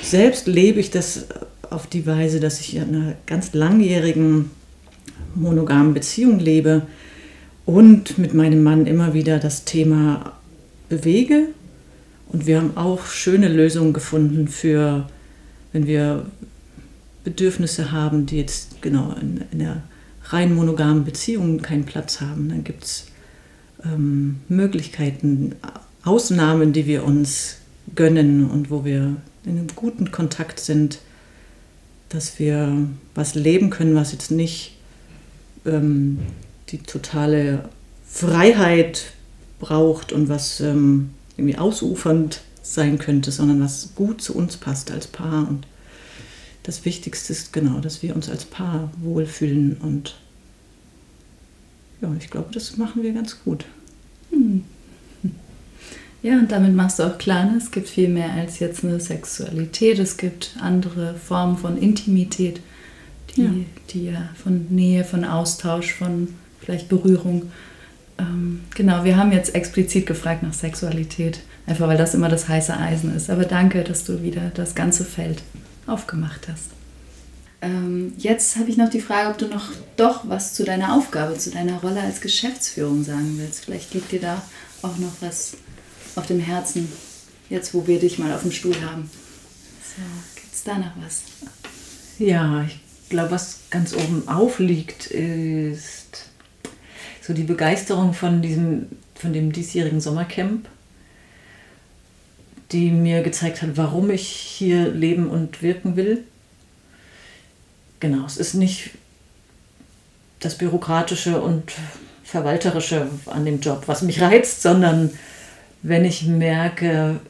[0.00, 1.26] selbst lebe ich das
[1.68, 4.50] auf die Weise, dass ich in einer ganz langjährigen
[5.34, 6.82] monogamen Beziehung lebe
[7.66, 10.38] und mit meinem Mann immer wieder das Thema
[10.88, 11.48] bewege.
[12.28, 15.08] Und wir haben auch schöne Lösungen gefunden für,
[15.72, 16.24] wenn wir
[17.24, 19.82] Bedürfnisse haben, die jetzt genau in, in einer
[20.26, 22.48] rein monogamen Beziehung keinen Platz haben.
[22.48, 23.06] Dann gibt es
[23.84, 25.56] ähm, Möglichkeiten,
[26.08, 27.56] Ausnahmen, die wir uns
[27.94, 31.00] gönnen und wo wir in einem guten Kontakt sind,
[32.08, 34.76] dass wir was leben können, was jetzt nicht
[35.66, 36.20] ähm,
[36.70, 37.68] die totale
[38.06, 39.12] Freiheit
[39.58, 45.06] braucht und was ähm, irgendwie ausufernd sein könnte, sondern was gut zu uns passt als
[45.06, 45.46] Paar.
[45.46, 45.66] Und
[46.62, 50.16] das Wichtigste ist genau, dass wir uns als Paar wohlfühlen und
[52.00, 53.64] ja, ich glaube, das machen wir ganz gut.
[54.30, 54.64] Hm.
[56.22, 57.58] Ja, und damit machst du auch klar, ne?
[57.58, 59.98] es gibt viel mehr als jetzt eine Sexualität.
[59.98, 62.60] Es gibt andere Formen von Intimität,
[63.36, 63.50] die ja,
[63.90, 67.52] die ja von Nähe, von Austausch, von vielleicht Berührung.
[68.18, 72.76] Ähm, genau, wir haben jetzt explizit gefragt nach Sexualität, einfach weil das immer das heiße
[72.76, 73.30] Eisen ist.
[73.30, 75.42] Aber danke, dass du wieder das ganze Feld
[75.86, 76.70] aufgemacht hast.
[77.60, 81.38] Ähm, jetzt habe ich noch die Frage, ob du noch doch was zu deiner Aufgabe,
[81.38, 83.64] zu deiner Rolle als Geschäftsführung sagen willst.
[83.64, 84.42] Vielleicht liegt dir da
[84.82, 85.56] auch noch was
[86.18, 86.92] auf dem Herzen,
[87.48, 89.10] jetzt wo wir dich mal auf dem Stuhl haben.
[89.82, 90.02] So,
[90.34, 91.22] Gibt es da noch was?
[92.18, 96.26] Ja, ich glaube, was ganz oben aufliegt, ist
[97.22, 100.68] so die Begeisterung von diesem, von dem diesjährigen Sommercamp,
[102.72, 106.24] die mir gezeigt hat, warum ich hier leben und wirken will.
[108.00, 108.90] Genau, es ist nicht
[110.40, 111.72] das Bürokratische und
[112.24, 115.10] Verwalterische an dem Job, was mich reizt, sondern
[115.82, 117.20] wenn ich merke,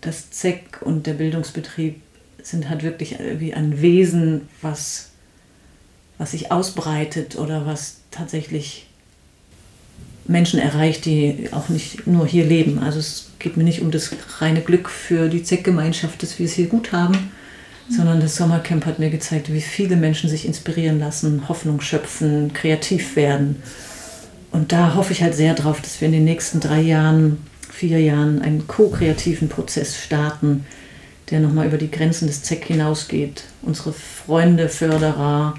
[0.00, 2.00] das ZEC und der Bildungsbetrieb
[2.42, 5.10] sind halt wirklich wie ein Wesen, was,
[6.18, 8.86] was sich ausbreitet oder was tatsächlich
[10.26, 12.78] Menschen erreicht, die auch nicht nur hier leben.
[12.78, 16.52] Also es geht mir nicht um das reine Glück für die ZEC-Gemeinschaft, dass wir es
[16.52, 17.30] hier gut haben,
[17.90, 23.16] sondern das Sommercamp hat mir gezeigt, wie viele Menschen sich inspirieren lassen, Hoffnung schöpfen, kreativ
[23.16, 23.62] werden.
[24.50, 27.38] Und da hoffe ich halt sehr drauf, dass wir in den nächsten drei Jahren
[27.74, 30.64] vier Jahren einen ko-kreativen Prozess starten,
[31.30, 35.54] der nochmal über die Grenzen des ZEC hinausgeht, unsere Freunde, Förderer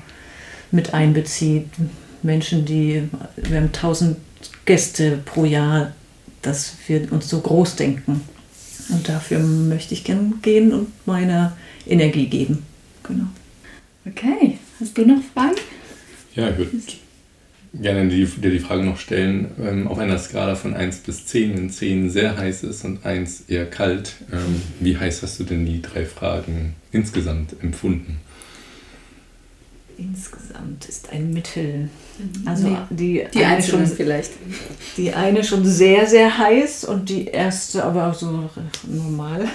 [0.72, 1.68] mit einbezieht,
[2.24, 3.04] Menschen, die,
[3.36, 4.18] wir haben 1000
[4.64, 5.92] Gäste pro Jahr,
[6.42, 8.22] dass wir uns so groß denken.
[8.90, 11.54] Und dafür möchte ich gerne gehen und meine
[11.86, 12.64] Energie geben.
[13.04, 13.26] Genau.
[14.08, 15.56] Okay, hast du noch Fragen?
[16.36, 16.82] Ja, ich würde
[17.82, 21.70] gerne dir die Frage noch stellen, ähm, auf einer Skala von 1 bis 10, wenn
[21.70, 25.82] 10 sehr heiß ist und 1 eher kalt, ähm, wie heiß hast du denn die
[25.82, 28.20] drei Fragen insgesamt empfunden?
[29.98, 31.90] Insgesamt ist ein Mittel.
[32.44, 34.32] Also nee, die, die eine schon vielleicht.
[34.98, 38.50] Die eine schon sehr, sehr heiß und die erste aber so
[38.88, 39.48] normal.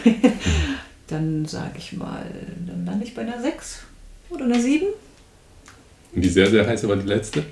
[1.08, 2.24] dann sage ich mal,
[2.66, 3.80] dann lande ich bei einer 6
[4.30, 4.86] oder einer 7.
[6.14, 7.44] Und die sehr, sehr heiße war die letzte?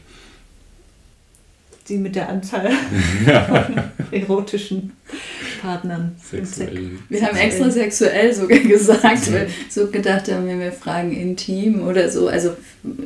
[1.89, 2.71] Die mit der Anzahl
[3.49, 4.93] von erotischen
[5.61, 6.15] Partnern.
[6.23, 6.91] Sexuell.
[7.09, 12.11] Wir haben extra sexuell sogar gesagt, weil so gedacht haben, wenn wir fragen intim oder
[12.11, 12.57] so, also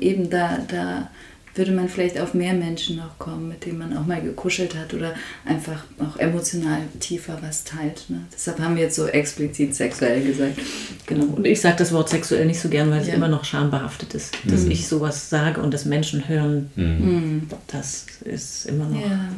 [0.00, 1.10] eben da, da
[1.54, 4.94] würde man vielleicht auf mehr Menschen noch kommen, mit denen man auch mal gekuschelt hat
[4.94, 8.08] oder einfach auch emotional tiefer was teilt.
[8.08, 8.22] Ne?
[8.32, 10.58] Deshalb haben wir jetzt so explizit sexuell gesagt.
[11.06, 11.26] Genau.
[11.34, 13.08] Und ich sage das Wort sexuell nicht so gern, weil ja.
[13.08, 14.70] es immer noch schambehaftet ist, dass mhm.
[14.70, 16.70] ich sowas sage und das Menschen hören.
[16.76, 16.84] Mhm.
[16.84, 17.42] mhm.
[17.66, 19.28] Das ist immer noch ja.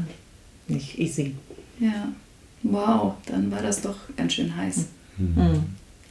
[0.68, 1.34] nicht easy.
[1.80, 2.12] Ja.
[2.62, 4.86] Wow, dann war das doch ganz schön heiß.
[5.18, 5.64] Mhm.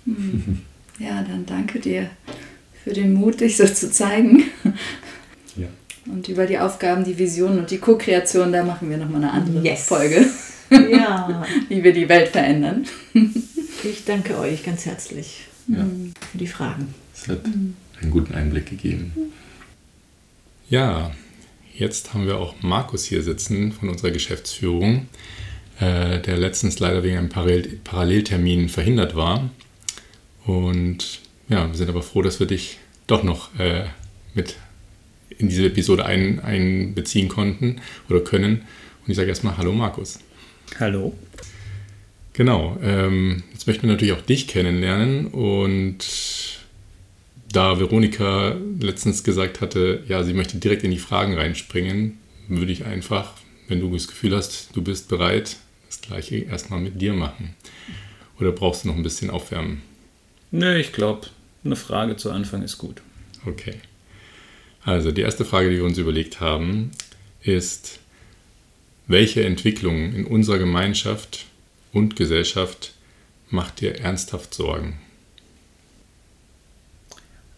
[0.06, 0.62] mhm.
[1.00, 2.10] Ja, dann danke dir
[2.84, 4.44] für den Mut, dich so zu zeigen.
[6.06, 9.64] Und über die Aufgaben, die Visionen und die Co-Kreation, da machen wir nochmal eine andere
[9.64, 9.86] yes.
[9.86, 10.26] Folge.
[10.70, 11.46] Ja.
[11.70, 12.86] Wie wir die Welt verändern.
[13.86, 15.86] Ich danke euch ganz herzlich ja.
[16.32, 16.94] für die Fragen.
[17.14, 19.12] Es hat einen guten Einblick gegeben.
[20.70, 21.12] Ja,
[21.78, 25.08] jetzt haben wir auch Markus hier sitzen von unserer Geschäftsführung,
[25.82, 27.30] äh, der letztens leider wegen einem
[27.84, 29.50] Paralleltermin verhindert war.
[30.46, 33.88] Und ja, wir sind aber froh, dass wir dich doch noch äh,
[34.34, 34.56] mit
[35.38, 38.62] in diese Episode ein, einbeziehen konnten oder können.
[39.04, 40.20] Und ich sage erstmal Hallo Markus.
[40.80, 41.14] Hallo.
[42.34, 46.04] Genau, ähm, jetzt möchten wir natürlich auch dich kennenlernen und
[47.52, 52.18] da Veronika letztens gesagt hatte, ja, sie möchte direkt in die Fragen reinspringen,
[52.48, 53.34] würde ich einfach,
[53.68, 57.56] wenn du das Gefühl hast, du bist bereit, das gleiche erstmal mit dir machen.
[58.40, 59.84] Oder brauchst du noch ein bisschen aufwärmen?
[60.50, 61.28] Nö, ich glaube,
[61.64, 63.02] eine Frage zu Anfang ist gut.
[63.46, 63.76] Okay.
[64.86, 66.92] Also die erste Frage, die wir uns überlegt haben,
[67.42, 68.00] ist,
[69.08, 71.46] welche Entwicklung in unserer Gemeinschaft
[71.92, 72.94] und Gesellschaft
[73.50, 75.00] macht dir ernsthaft Sorgen?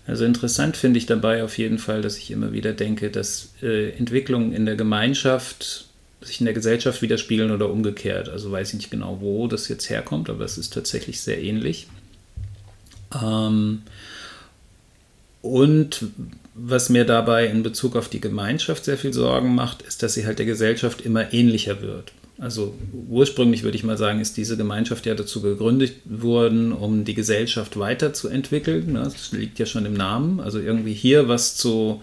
[0.07, 3.89] Also interessant finde ich dabei auf jeden Fall, dass ich immer wieder denke, dass äh,
[3.91, 5.87] Entwicklungen in der Gemeinschaft
[6.21, 8.29] sich in der Gesellschaft widerspiegeln oder umgekehrt.
[8.29, 11.87] Also weiß ich nicht genau, wo das jetzt herkommt, aber es ist tatsächlich sehr ähnlich.
[13.13, 13.83] Ähm,
[15.45, 16.07] und
[16.55, 20.25] was mir dabei in Bezug auf die Gemeinschaft sehr viel Sorgen macht, ist, dass sie
[20.25, 22.13] halt der Gesellschaft immer ähnlicher wird.
[22.39, 22.73] Also
[23.07, 27.77] ursprünglich würde ich mal sagen, ist diese Gemeinschaft ja dazu gegründet worden, um die Gesellschaft
[27.77, 28.95] weiterzuentwickeln.
[28.95, 30.39] Das liegt ja schon im Namen.
[30.39, 32.01] Also irgendwie hier was zu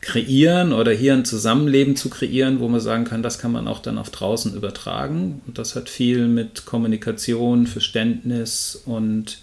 [0.00, 3.78] kreieren oder hier ein Zusammenleben zu kreieren, wo man sagen kann, das kann man auch
[3.78, 5.42] dann auf draußen übertragen.
[5.46, 9.38] Und das hat viel mit Kommunikation, Verständnis und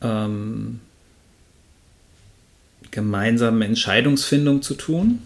[0.00, 0.80] ähm,
[2.90, 5.20] gemeinsamen Entscheidungsfindung zu tun.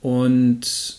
[0.00, 0.98] Und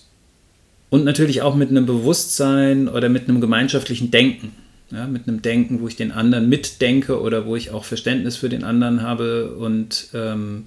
[0.89, 4.53] und natürlich auch mit einem Bewusstsein oder mit einem gemeinschaftlichen Denken.
[4.91, 8.49] Ja, mit einem Denken, wo ich den anderen mitdenke oder wo ich auch Verständnis für
[8.49, 10.65] den anderen habe und ähm,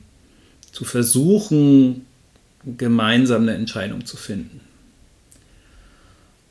[0.71, 2.07] zu versuchen,
[2.65, 4.61] gemeinsam eine Entscheidung zu finden.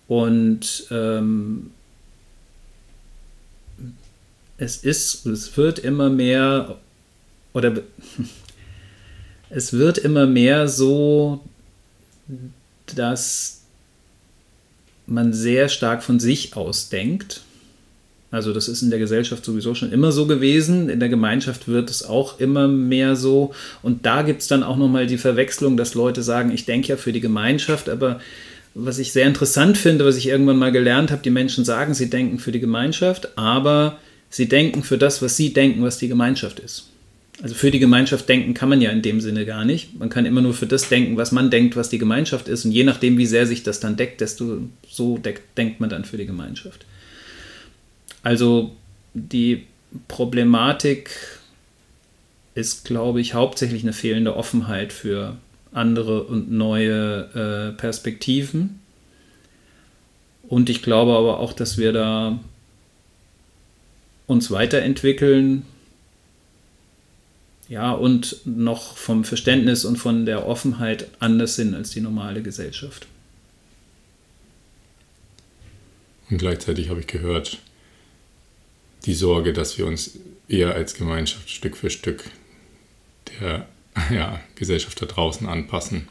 [0.10, 1.72] Und ähm,
[4.58, 6.78] es ist, es wird immer mehr,
[7.54, 7.82] oder
[9.50, 11.42] es wird immer mehr so,
[12.96, 13.62] dass
[15.06, 17.42] man sehr stark von sich aus denkt.
[18.32, 20.90] Also das ist in der Gesellschaft sowieso schon immer so gewesen.
[20.90, 23.54] In der Gemeinschaft wird es auch immer mehr so.
[23.82, 26.98] Und da gibt es dann auch nochmal die Verwechslung, dass Leute sagen, ich denke ja
[26.98, 28.22] für die Gemeinschaft, aber
[28.74, 32.10] was ich sehr interessant finde, was ich irgendwann mal gelernt habe, die Menschen sagen, sie
[32.10, 33.98] denken für die Gemeinschaft, aber
[34.30, 36.91] sie denken für das, was sie denken, was die Gemeinschaft ist.
[37.42, 39.98] Also für die Gemeinschaft denken kann man ja in dem Sinne gar nicht.
[39.98, 42.66] Man kann immer nur für das denken, was man denkt, was die Gemeinschaft ist.
[42.66, 46.18] Und je nachdem, wie sehr sich das dann deckt, desto so denkt man dann für
[46.18, 46.86] die Gemeinschaft.
[48.22, 48.76] Also
[49.16, 49.66] die
[50.08, 51.10] Problematik
[52.54, 55.38] ist, glaube ich, hauptsächlich eine fehlende Offenheit für
[55.72, 58.80] andere und neue äh, Perspektiven.
[60.48, 62.40] Und ich glaube aber auch, dass wir da
[64.28, 65.66] uns weiterentwickeln
[67.72, 73.08] ja, und noch vom Verständnis und von der Offenheit anders sind als die normale Gesellschaft.
[76.30, 77.60] Und gleichzeitig habe ich gehört,
[79.06, 80.18] die Sorge, dass wir uns
[80.50, 82.26] eher als Gemeinschaft Stück für Stück
[83.40, 83.70] der
[84.14, 86.10] ja, Gesellschaft da draußen anpassen,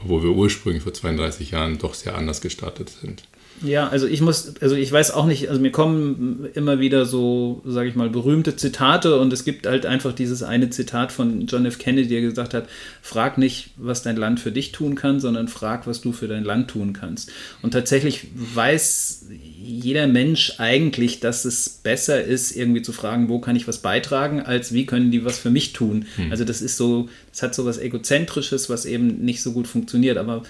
[0.00, 3.22] obwohl wir ursprünglich vor 32 Jahren doch sehr anders gestartet sind.
[3.62, 7.62] Ja, also ich muss, also ich weiß auch nicht, also mir kommen immer wieder so,
[7.64, 11.66] sage ich mal, berühmte Zitate und es gibt halt einfach dieses eine Zitat von John
[11.66, 11.78] F.
[11.78, 12.68] Kennedy, der gesagt hat,
[13.02, 16.44] frag nicht, was dein Land für dich tun kann, sondern frag, was du für dein
[16.44, 17.30] Land tun kannst.
[17.62, 19.26] Und tatsächlich weiß
[19.60, 24.40] jeder Mensch eigentlich, dass es besser ist, irgendwie zu fragen, wo kann ich was beitragen,
[24.40, 26.06] als wie können die was für mich tun.
[26.16, 26.30] Hm.
[26.30, 30.16] Also das ist so, das hat so was Egozentrisches, was eben nicht so gut funktioniert,
[30.16, 30.42] aber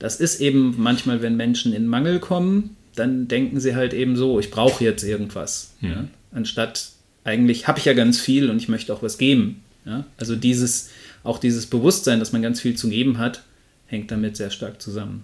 [0.00, 4.40] das ist eben manchmal, wenn Menschen in Mangel kommen, dann denken sie halt eben so,
[4.40, 5.74] ich brauche jetzt irgendwas.
[5.80, 5.88] Mhm.
[5.88, 6.08] Ja?
[6.32, 6.90] Anstatt
[7.22, 9.62] eigentlich habe ich ja ganz viel und ich möchte auch was geben.
[9.84, 10.04] Ja?
[10.16, 10.90] Also dieses,
[11.22, 13.44] auch dieses Bewusstsein, dass man ganz viel zu geben hat,
[13.86, 15.22] hängt damit sehr stark zusammen.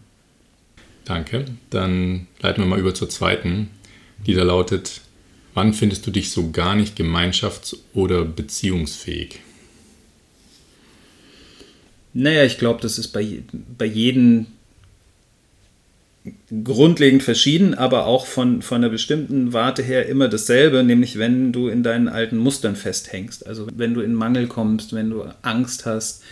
[1.07, 1.47] Danke.
[1.71, 3.71] Dann leiten wir mal über zur zweiten,
[4.27, 5.01] die da lautet,
[5.55, 9.41] wann findest du dich so gar nicht gemeinschafts- oder beziehungsfähig?
[12.13, 13.43] Naja, ich glaube, das ist bei,
[13.79, 14.47] bei jedem
[16.65, 21.69] grundlegend verschieden, aber auch von, von einer bestimmten Warte her immer dasselbe, nämlich wenn du
[21.69, 23.47] in deinen alten Mustern festhängst.
[23.47, 26.23] Also wenn du in Mangel kommst, wenn du Angst hast.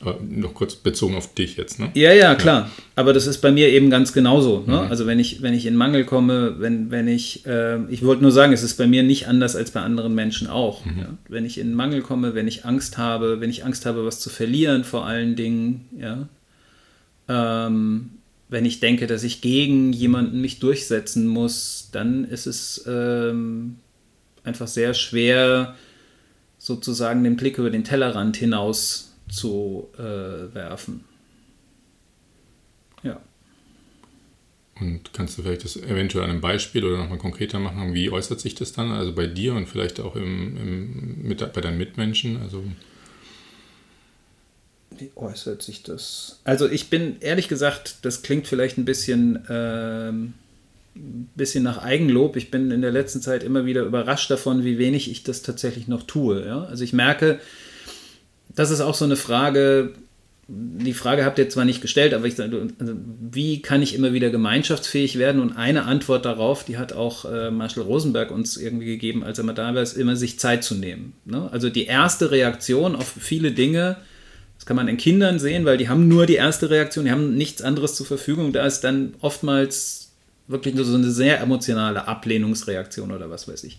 [0.00, 1.90] Aber noch kurz bezogen auf dich jetzt, ne?
[1.94, 2.62] Ja, ja, klar.
[2.62, 2.70] Ja.
[2.94, 4.62] Aber das ist bei mir eben ganz genauso.
[4.64, 4.82] Ne?
[4.82, 4.90] Mhm.
[4.90, 8.30] Also wenn ich, wenn ich in Mangel komme, wenn, wenn ich, äh, ich wollte nur
[8.30, 10.84] sagen, es ist bei mir nicht anders als bei anderen Menschen auch.
[10.84, 10.98] Mhm.
[10.98, 11.06] Ja?
[11.28, 14.30] Wenn ich in Mangel komme, wenn ich Angst habe, wenn ich Angst habe, was zu
[14.30, 16.28] verlieren vor allen Dingen, ja.
[17.30, 18.10] Ähm,
[18.48, 23.76] wenn ich denke, dass ich gegen jemanden mich durchsetzen muss, dann ist es ähm,
[24.44, 25.76] einfach sehr schwer,
[26.58, 31.04] sozusagen den Blick über den Tellerrand hinaus zu äh, werfen.
[33.02, 33.20] Ja.
[34.80, 37.94] Und kannst du vielleicht das eventuell an einem Beispiel oder nochmal konkreter machen?
[37.94, 38.92] Wie äußert sich das dann?
[38.92, 42.40] Also bei dir und vielleicht auch im, im, mit, bei deinen Mitmenschen?
[42.40, 42.64] Also
[44.98, 46.40] wie äußert sich das?
[46.44, 50.34] Also ich bin ehrlich gesagt, das klingt vielleicht ein bisschen, ähm,
[50.94, 52.36] bisschen nach Eigenlob.
[52.36, 55.88] Ich bin in der letzten Zeit immer wieder überrascht davon, wie wenig ich das tatsächlich
[55.88, 56.44] noch tue.
[56.46, 56.64] Ja?
[56.64, 57.40] Also ich merke,
[58.48, 59.94] das ist auch so eine Frage,
[60.50, 62.94] die Frage habt ihr zwar nicht gestellt, aber ich sage, also,
[63.30, 65.42] wie kann ich immer wieder gemeinschaftsfähig werden?
[65.42, 69.44] Und eine Antwort darauf, die hat auch äh, Marshall Rosenberg uns irgendwie gegeben, als er
[69.44, 71.12] mal da war, ist immer sich Zeit zu nehmen.
[71.26, 71.50] Ne?
[71.52, 73.98] Also die erste Reaktion auf viele Dinge,
[74.58, 77.34] das kann man in Kindern sehen, weil die haben nur die erste Reaktion, die haben
[77.34, 78.52] nichts anderes zur Verfügung.
[78.52, 80.10] Da ist dann oftmals
[80.48, 83.78] wirklich nur so eine sehr emotionale Ablehnungsreaktion oder was weiß ich.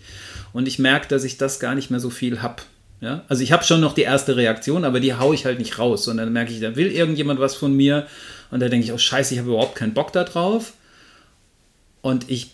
[0.52, 2.62] Und ich merke, dass ich das gar nicht mehr so viel habe.
[3.00, 3.24] Ja?
[3.28, 6.04] Also ich habe schon noch die erste Reaktion, aber die haue ich halt nicht raus,
[6.04, 8.06] sondern dann merke ich, da will irgendjemand was von mir
[8.50, 10.72] und da denke ich, oh scheiße, ich habe überhaupt keinen Bock da drauf
[12.00, 12.52] und ich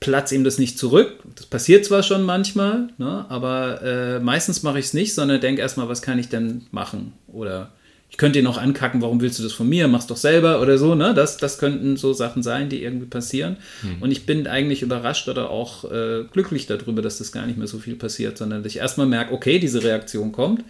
[0.00, 1.18] platze ihm das nicht zurück.
[1.36, 3.26] Das passiert zwar schon manchmal, ne?
[3.28, 7.12] aber äh, meistens mache ich es nicht, sondern denke erstmal, was kann ich denn machen
[7.28, 7.72] oder
[8.10, 9.86] ich könnte ihn auch ankacken, warum willst du das von mir?
[9.86, 10.96] Mach's doch selber oder so.
[10.96, 11.14] Ne?
[11.14, 13.56] Das, das könnten so Sachen sein, die irgendwie passieren.
[13.82, 14.02] Mhm.
[14.02, 17.68] Und ich bin eigentlich überrascht oder auch äh, glücklich darüber, dass das gar nicht mehr
[17.68, 20.64] so viel passiert, sondern dass ich erstmal merke, okay, diese Reaktion kommt,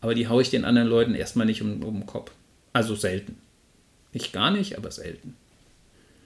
[0.00, 2.32] aber die haue ich den anderen Leuten erstmal nicht um, um den Kopf.
[2.72, 3.36] Also selten.
[4.12, 5.36] Nicht gar nicht, aber selten.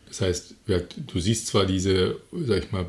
[0.07, 2.87] Das heißt, du siehst zwar diese, sag ich mal,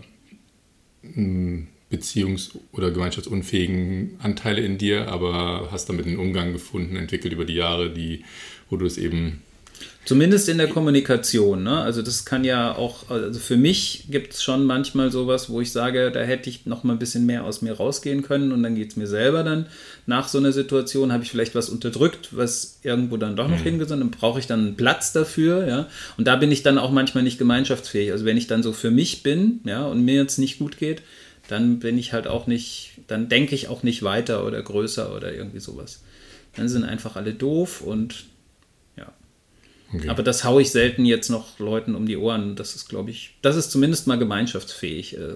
[1.92, 7.56] beziehungs- oder gemeinschaftsunfähigen Anteile in dir, aber hast damit einen Umgang gefunden, entwickelt über die
[7.56, 8.24] Jahre, die,
[8.70, 9.42] wo du es eben.
[10.08, 11.64] Zumindest in der Kommunikation.
[11.64, 11.82] Ne?
[11.82, 15.74] Also das kann ja auch, also für mich gibt es schon manchmal sowas, wo ich
[15.74, 18.76] sage, da hätte ich noch mal ein bisschen mehr aus mir rausgehen können und dann
[18.76, 19.66] geht es mir selber dann.
[20.06, 23.64] Nach so einer Situation habe ich vielleicht was unterdrückt, was irgendwo dann doch noch mhm.
[23.64, 25.68] hingesandt, dann brauche ich dann einen Platz dafür.
[25.68, 25.88] Ja?
[26.18, 28.14] Und da bin ich dann auch manchmal nicht gemeinschaftsfähig.
[28.14, 31.02] Also wenn ich dann so für mich bin ja, und mir jetzt nicht gut geht,
[31.50, 35.34] dann bin ich halt auch nicht, dann denke ich auch nicht weiter oder größer oder
[35.34, 36.00] irgendwie sowas.
[36.56, 38.24] Dann sind einfach alle doof und.
[39.94, 40.10] Okay.
[40.10, 42.56] Aber das haue ich selten jetzt noch Leuten um die Ohren.
[42.56, 45.18] Das ist, glaube ich, das ist zumindest mal gemeinschaftsfähig.
[45.18, 45.36] Äh,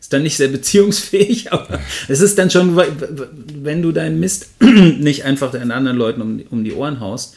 [0.00, 5.24] ist dann nicht sehr beziehungsfähig, aber es ist dann schon, wenn du deinen Mist nicht
[5.24, 7.36] einfach den anderen Leuten um, die Ohren haust,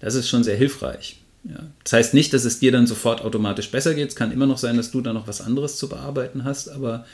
[0.00, 1.18] das ist schon sehr hilfreich.
[1.84, 4.08] Das heißt nicht, dass es dir dann sofort automatisch besser geht.
[4.08, 7.06] Es kann immer noch sein, dass du da noch was anderes zu bearbeiten hast, aber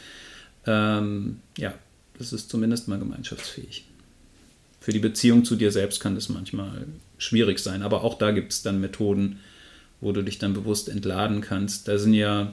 [0.66, 1.74] ähm, ja,
[2.18, 3.84] das ist zumindest mal gemeinschaftsfähig.
[4.82, 8.50] Für die Beziehung zu dir selbst kann das manchmal schwierig sein, aber auch da gibt
[8.50, 9.38] es dann Methoden,
[10.00, 11.86] wo du dich dann bewusst entladen kannst.
[11.86, 12.52] Da sind ja,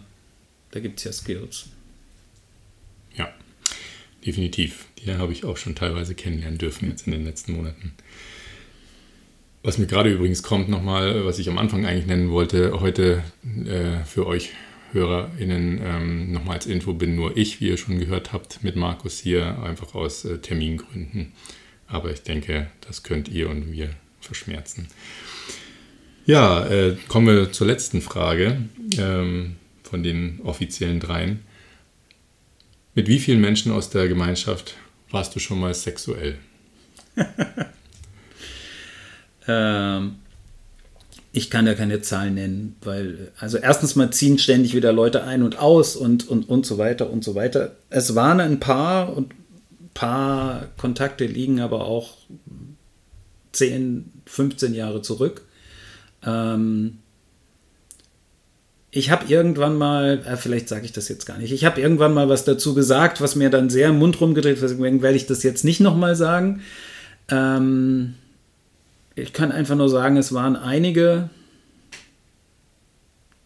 [0.69, 1.69] da gibt es ja Skills.
[3.17, 3.33] Ja,
[4.23, 4.85] definitiv.
[4.99, 7.95] Die habe ich auch schon teilweise kennenlernen dürfen jetzt in den letzten Monaten.
[9.63, 13.23] Was mir gerade übrigens kommt nochmal, was ich am Anfang eigentlich nennen wollte, heute
[13.65, 14.51] äh, für euch
[14.91, 19.17] HörerInnen ähm, nochmal als Info bin nur ich, wie ihr schon gehört habt, mit Markus
[19.17, 21.33] hier, einfach aus äh, Termingründen.
[21.89, 23.89] Aber ich denke, das könnt ihr und wir
[24.21, 24.87] verschmerzen.
[26.25, 28.61] Ja, äh, kommen wir zur letzten Frage
[28.97, 31.39] ähm, von den offiziellen dreien.
[32.93, 34.75] Mit wie vielen Menschen aus der Gemeinschaft
[35.09, 36.37] warst du schon mal sexuell?
[39.47, 40.15] ähm,
[41.31, 45.43] ich kann ja keine Zahlen nennen, weil, also erstens mal ziehen ständig wieder Leute ein
[45.43, 47.75] und aus und, und, und so weiter und so weiter.
[47.89, 49.33] Es waren ein paar und
[49.99, 52.15] paar Kontakte liegen aber auch
[53.51, 55.41] 10, 15 Jahre zurück.
[56.25, 56.99] Ähm,
[58.91, 62.13] ich habe irgendwann mal, äh, vielleicht sage ich das jetzt gar nicht, ich habe irgendwann
[62.13, 65.43] mal was dazu gesagt, was mir dann sehr im Mund rumgedreht, deswegen werde ich das
[65.43, 66.61] jetzt nicht nochmal sagen.
[67.27, 68.15] Ähm,
[69.15, 71.29] ich kann einfach nur sagen, es waren einige.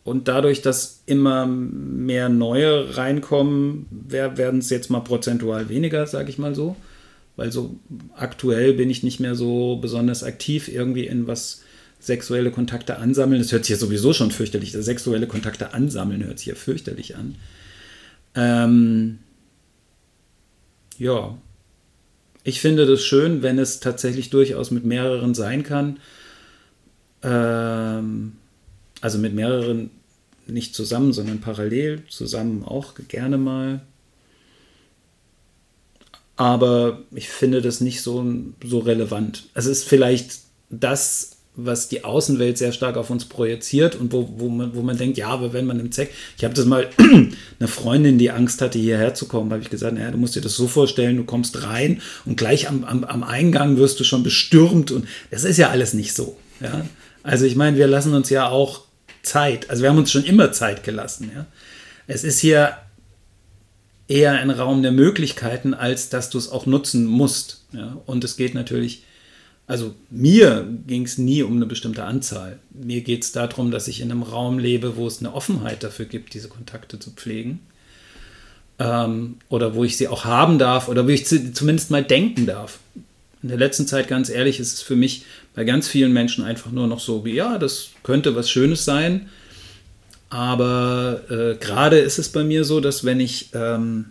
[0.03, 6.37] Und dadurch, dass immer mehr neue reinkommen, werden es jetzt mal prozentual weniger, sage ich
[6.37, 6.75] mal so.
[7.35, 7.75] Weil so
[8.15, 11.61] aktuell bin ich nicht mehr so besonders aktiv irgendwie in was
[11.99, 13.41] sexuelle Kontakte ansammeln.
[13.41, 14.73] Das hört sich ja sowieso schon fürchterlich.
[14.73, 17.35] Das sexuelle Kontakte ansammeln hört sich ja fürchterlich an.
[18.35, 19.19] Ähm,
[20.97, 21.37] ja,
[22.43, 25.99] ich finde das schön, wenn es tatsächlich durchaus mit mehreren sein kann.
[27.23, 28.33] Ähm,
[29.03, 29.89] also mit mehreren
[30.47, 33.81] nicht zusammen, sondern parallel, zusammen auch gerne mal.
[36.37, 38.25] Aber ich finde das nicht so,
[38.63, 39.43] so relevant.
[39.53, 40.39] Es ist vielleicht
[40.69, 44.97] das was die Außenwelt sehr stark auf uns projiziert und wo, wo, man, wo man
[44.97, 48.59] denkt, ja, aber wenn man im Zeck, ich habe das mal eine Freundin, die Angst
[48.59, 51.25] hatte, hierher zu kommen, habe ich gesagt, naja, du musst dir das so vorstellen, du
[51.25, 55.57] kommst rein und gleich am, am, am Eingang wirst du schon bestürmt und das ist
[55.57, 56.35] ja alles nicht so.
[56.59, 56.87] Ja?
[57.21, 58.81] Also ich meine, wir lassen uns ja auch
[59.23, 59.69] Zeit.
[59.69, 61.31] Also wir haben uns schon immer Zeit gelassen.
[61.33, 61.45] Ja?
[62.05, 62.77] Es ist hier
[64.07, 67.63] eher ein Raum der Möglichkeiten, als dass du es auch nutzen musst.
[67.71, 67.97] Ja?
[68.05, 69.03] Und es geht natürlich,
[69.65, 72.59] also mir ging es nie um eine bestimmte Anzahl.
[72.71, 76.05] Mir geht es darum, dass ich in einem Raum lebe, wo es eine Offenheit dafür
[76.05, 77.61] gibt, diese Kontakte zu pflegen.
[78.77, 82.79] Ähm, oder wo ich sie auch haben darf oder wo ich zumindest mal denken darf.
[83.43, 86.71] In der letzten Zeit, ganz ehrlich, ist es für mich bei ganz vielen Menschen einfach
[86.71, 89.29] nur noch so wie, ja, das könnte was Schönes sein.
[90.29, 94.05] Aber äh, gerade ist es bei mir so, dass wenn ich, ähm,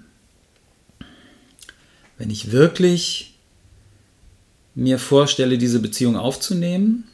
[2.18, 3.34] wenn ich wirklich
[4.74, 7.04] mir vorstelle, diese Beziehung aufzunehmen,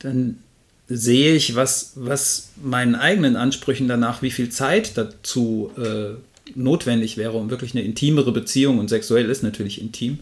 [0.00, 0.38] dann
[0.86, 6.14] sehe ich, was, was meinen eigenen Ansprüchen danach, wie viel Zeit dazu äh,
[6.56, 10.20] notwendig wäre, um wirklich eine intimere Beziehung, und sexuell ist natürlich intim,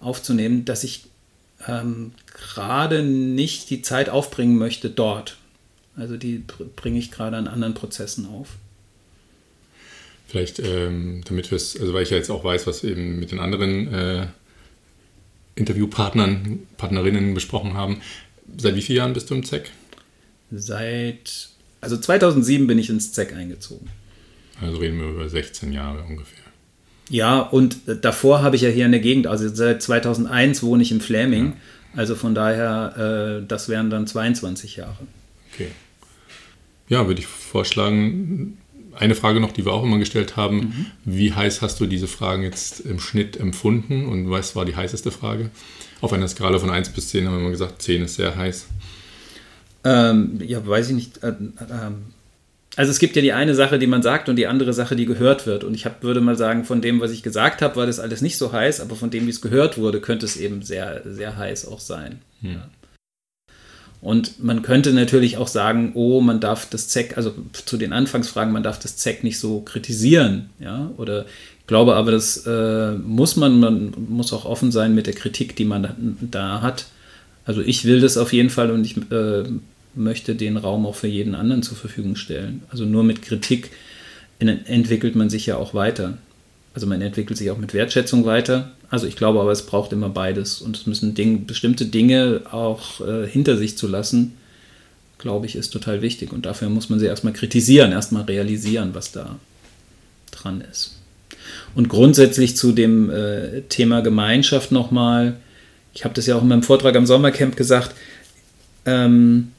[0.00, 1.04] aufzunehmen, dass ich
[1.66, 5.36] ähm, gerade nicht die Zeit aufbringen möchte dort.
[5.96, 6.42] Also die
[6.76, 8.56] bringe ich gerade an anderen Prozessen auf.
[10.26, 13.20] Vielleicht, ähm, damit wir es, also weil ich ja jetzt auch weiß, was wir eben
[13.20, 14.26] mit den anderen äh,
[15.54, 18.00] Interviewpartnern, Partnerinnen besprochen haben.
[18.58, 19.70] Seit wie vielen Jahren bist du im ZEC?
[20.50, 21.50] Seit,
[21.80, 23.88] also 2007 bin ich ins ZEC eingezogen.
[24.64, 26.38] Also reden wir über 16 Jahre ungefähr.
[27.10, 30.90] Ja, und davor habe ich ja hier in der Gegend, also seit 2001 wohne ich
[30.90, 31.46] in Fläming.
[31.46, 31.52] Ja.
[31.96, 34.96] Also von daher, äh, das wären dann 22 Jahre.
[35.52, 35.68] Okay.
[36.88, 38.58] Ja, würde ich vorschlagen,
[38.96, 40.56] eine Frage noch, die wir auch immer gestellt haben.
[40.56, 40.86] Mhm.
[41.04, 45.10] Wie heiß hast du diese Fragen jetzt im Schnitt empfunden und was war die heißeste
[45.10, 45.50] Frage?
[46.00, 48.66] Auf einer Skala von 1 bis 10 haben wir immer gesagt, 10 ist sehr heiß.
[49.84, 51.22] Ähm, ja, weiß ich nicht.
[51.22, 51.90] Äh, äh,
[52.76, 55.06] also es gibt ja die eine Sache, die man sagt und die andere Sache, die
[55.06, 55.64] gehört wird.
[55.64, 58.20] Und ich hab, würde mal sagen, von dem, was ich gesagt habe, war das alles
[58.20, 61.36] nicht so heiß, aber von dem, wie es gehört wurde, könnte es eben sehr, sehr
[61.36, 62.20] heiß auch sein.
[62.40, 62.52] Hm.
[62.52, 62.68] Ja.
[64.00, 68.52] Und man könnte natürlich auch sagen, oh, man darf das ZEC, also zu den Anfangsfragen,
[68.52, 71.24] man darf das ZEC nicht so kritisieren, ja, oder
[71.58, 75.56] ich glaube aber, das äh, muss man, man muss auch offen sein mit der Kritik,
[75.56, 76.84] die man da, da hat.
[77.46, 79.44] Also ich will das auf jeden Fall und ich äh,
[79.94, 82.62] möchte den Raum auch für jeden anderen zur Verfügung stellen.
[82.70, 83.70] Also nur mit Kritik
[84.38, 86.18] entwickelt man sich ja auch weiter.
[86.74, 88.72] Also man entwickelt sich auch mit Wertschätzung weiter.
[88.90, 90.60] Also ich glaube aber, es braucht immer beides.
[90.60, 94.34] Und es müssen Ding, bestimmte Dinge auch äh, hinter sich zu lassen,
[95.18, 96.32] glaube ich, ist total wichtig.
[96.32, 99.38] Und dafür muss man sie erstmal kritisieren, erstmal realisieren, was da
[100.32, 100.98] dran ist.
[101.74, 105.36] Und grundsätzlich zu dem äh, Thema Gemeinschaft nochmal,
[105.94, 107.94] ich habe das ja auch in meinem Vortrag am Sommercamp gesagt,
[108.84, 109.52] ähm,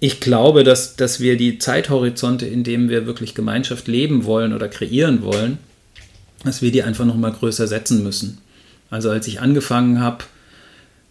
[0.00, 4.68] ich glaube, dass, dass wir die Zeithorizonte, in denen wir wirklich Gemeinschaft leben wollen oder
[4.68, 5.58] kreieren wollen,
[6.44, 8.38] dass wir die einfach nochmal größer setzen müssen.
[8.90, 10.24] Also als ich angefangen habe,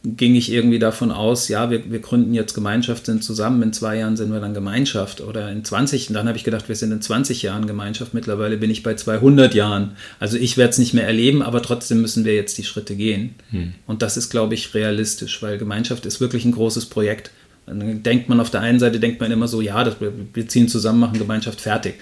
[0.06, 3.98] ging ich irgendwie davon aus, ja, wir, wir gründen jetzt Gemeinschaft, sind zusammen, in zwei
[3.98, 6.92] Jahren sind wir dann Gemeinschaft oder in 20, und dann habe ich gedacht, wir sind
[6.92, 9.96] in 20 Jahren Gemeinschaft, mittlerweile bin ich bei 200 Jahren.
[10.20, 13.36] Also ich werde es nicht mehr erleben, aber trotzdem müssen wir jetzt die Schritte gehen.
[13.52, 13.76] Hm.
[13.88, 17.32] Und das ist, glaube ich, realistisch, weil Gemeinschaft ist wirklich ein großes Projekt.
[17.66, 20.68] Dann denkt man auf der einen Seite, denkt man immer so, ja, das, wir ziehen
[20.68, 21.96] zusammen, machen Gemeinschaft fertig.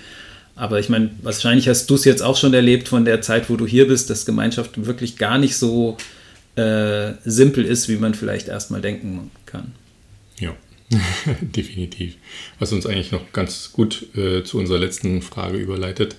[0.56, 3.56] Aber ich meine, wahrscheinlich hast du es jetzt auch schon erlebt von der Zeit, wo
[3.56, 5.98] du hier bist, dass Gemeinschaft wirklich gar nicht so
[6.56, 9.72] äh, simpel ist, wie man vielleicht erstmal denken kann.
[10.40, 10.54] Ja,
[11.42, 12.16] definitiv.
[12.60, 16.18] Was uns eigentlich noch ganz gut äh, zu unserer letzten Frage überleitet.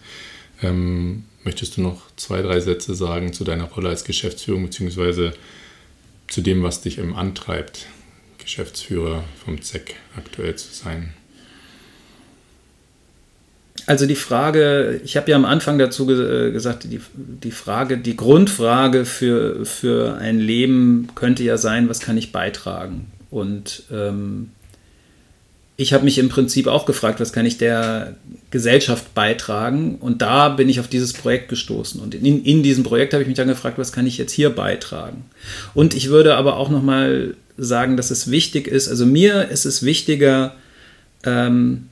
[0.63, 5.35] Ähm, möchtest du noch zwei, drei Sätze sagen zu deiner Rolle als Geschäftsführung, beziehungsweise
[6.29, 7.87] zu dem, was dich eben antreibt?
[8.43, 11.15] Geschäftsführer vom ZEC aktuell zu sein?
[13.87, 18.17] Also die Frage, ich habe ja am Anfang dazu ge gesagt, die, die Frage, die
[18.17, 23.11] Grundfrage für, für ein Leben könnte ja sein, was kann ich beitragen?
[23.31, 24.51] Und ähm,
[25.77, 28.17] ich habe mich im Prinzip auch gefragt, was kann ich der
[28.51, 29.97] Gesellschaft beitragen?
[29.97, 32.01] Und da bin ich auf dieses Projekt gestoßen.
[32.01, 34.51] Und in, in diesem Projekt habe ich mich dann gefragt, was kann ich jetzt hier
[34.51, 35.25] beitragen?
[35.75, 39.83] Und ich würde aber auch nochmal sagen, dass es wichtig ist, also mir ist es
[39.83, 40.55] wichtiger,
[41.25, 41.89] ähm,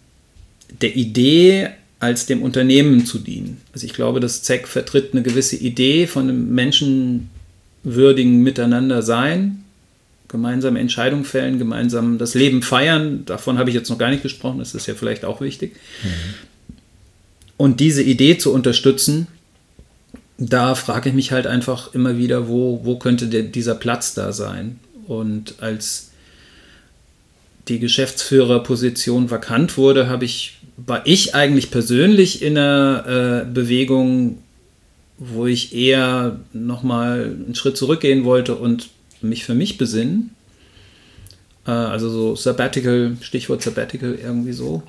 [0.81, 3.61] der Idee als dem Unternehmen zu dienen.
[3.72, 9.64] Also ich glaube, das ZEC vertritt eine gewisse Idee von einem menschenwürdigen Miteinander sein,
[10.31, 13.24] gemeinsam Entscheidungen fällen, gemeinsam das Leben feiern.
[13.26, 15.74] Davon habe ich jetzt noch gar nicht gesprochen, das ist ja vielleicht auch wichtig.
[16.03, 16.09] Mhm.
[17.57, 19.26] Und diese Idee zu unterstützen,
[20.39, 24.33] da frage ich mich halt einfach immer wieder, wo, wo könnte der, dieser Platz da
[24.33, 24.78] sein?
[25.07, 26.12] Und als
[27.68, 34.39] die Geschäftsführerposition vakant wurde, habe ich, war ich eigentlich persönlich in einer äh, Bewegung,
[35.18, 38.89] wo ich eher nochmal einen Schritt zurückgehen wollte und
[39.23, 40.35] mich für mich besinnen.
[41.66, 44.83] Äh, also so Sabbatical, Stichwort Sabbatical irgendwie so.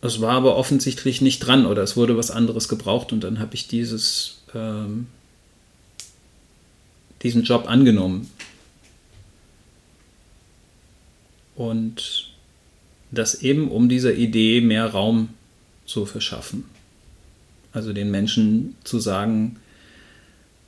[0.00, 3.54] Es war aber offensichtlich nicht dran oder es wurde was anderes gebraucht und dann habe
[3.54, 5.08] ich dieses, ähm,
[7.22, 8.30] diesen Job angenommen.
[11.56, 12.30] Und
[13.10, 15.30] das eben, um dieser Idee mehr Raum
[15.86, 16.64] zu verschaffen.
[17.72, 19.56] Also den Menschen zu sagen,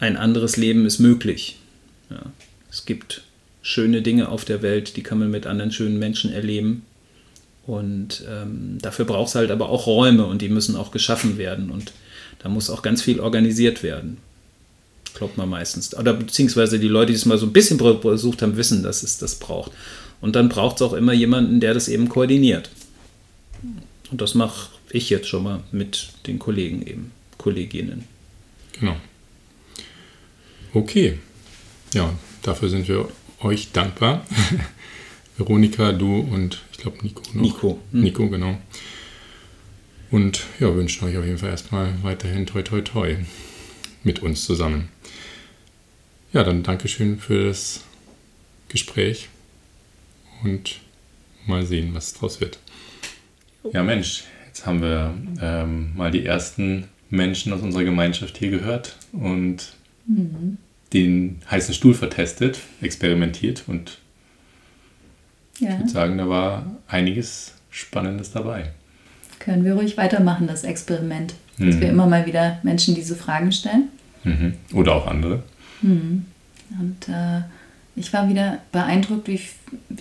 [0.01, 1.59] ein anderes Leben ist möglich.
[2.11, 2.23] Ja,
[2.71, 3.23] es gibt
[3.63, 6.83] schöne Dinge auf der Welt, die kann man mit anderen schönen Menschen erleben.
[7.67, 11.71] Und ähm, dafür braucht es halt aber auch Räume und die müssen auch geschaffen werden.
[11.71, 11.93] Und
[12.41, 14.17] da muss auch ganz viel organisiert werden.
[15.15, 15.95] Glaubt man meistens.
[15.97, 19.19] Oder beziehungsweise die Leute, die es mal so ein bisschen versucht haben, wissen, dass es
[19.19, 19.73] das braucht.
[20.21, 22.71] Und dann braucht es auch immer jemanden, der das eben koordiniert.
[24.11, 28.05] Und das mache ich jetzt schon mal mit den Kollegen eben, Kolleginnen.
[28.79, 28.97] Genau.
[30.73, 31.19] Okay.
[31.95, 33.09] Ja, dafür sind wir
[33.41, 34.25] euch dankbar.
[35.37, 37.43] Veronika, du und ich glaube Nico noch.
[37.43, 37.81] Nico.
[37.93, 38.01] Hm.
[38.03, 38.59] Nico, genau.
[40.11, 43.17] Und ja, wünschen euch auf jeden Fall erstmal weiterhin toi toi toi
[44.05, 44.89] mit uns zusammen.
[46.33, 47.85] Ja, dann Dankeschön für das
[48.69, 49.29] Gespräch
[50.45, 50.81] und
[51.47, 52.59] mal sehen, was draus wird.
[53.73, 58.97] Ja, Mensch, jetzt haben wir ähm, mal die ersten Menschen aus unserer Gemeinschaft hier gehört
[59.13, 59.75] und
[60.11, 60.59] mhm.
[60.93, 63.99] den heißen Stuhl vertestet, experimentiert und
[65.59, 65.71] ja.
[65.71, 68.71] ich würde sagen, da war einiges Spannendes dabei.
[69.39, 71.81] Können wir ruhig weitermachen, das Experiment, dass mhm.
[71.81, 73.89] wir immer mal wieder Menschen diese Fragen stellen.
[74.25, 74.55] Mhm.
[74.75, 75.43] Oder auch andere.
[75.83, 76.27] Mhm.
[76.79, 77.41] Und äh,
[77.97, 79.41] ich war wieder beeindruckt, wie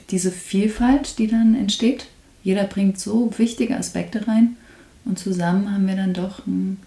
[0.10, 2.08] diese Vielfalt, die dann entsteht.
[2.44, 4.56] Jeder bringt so wichtige Aspekte rein
[5.06, 6.78] und zusammen haben wir dann doch ein,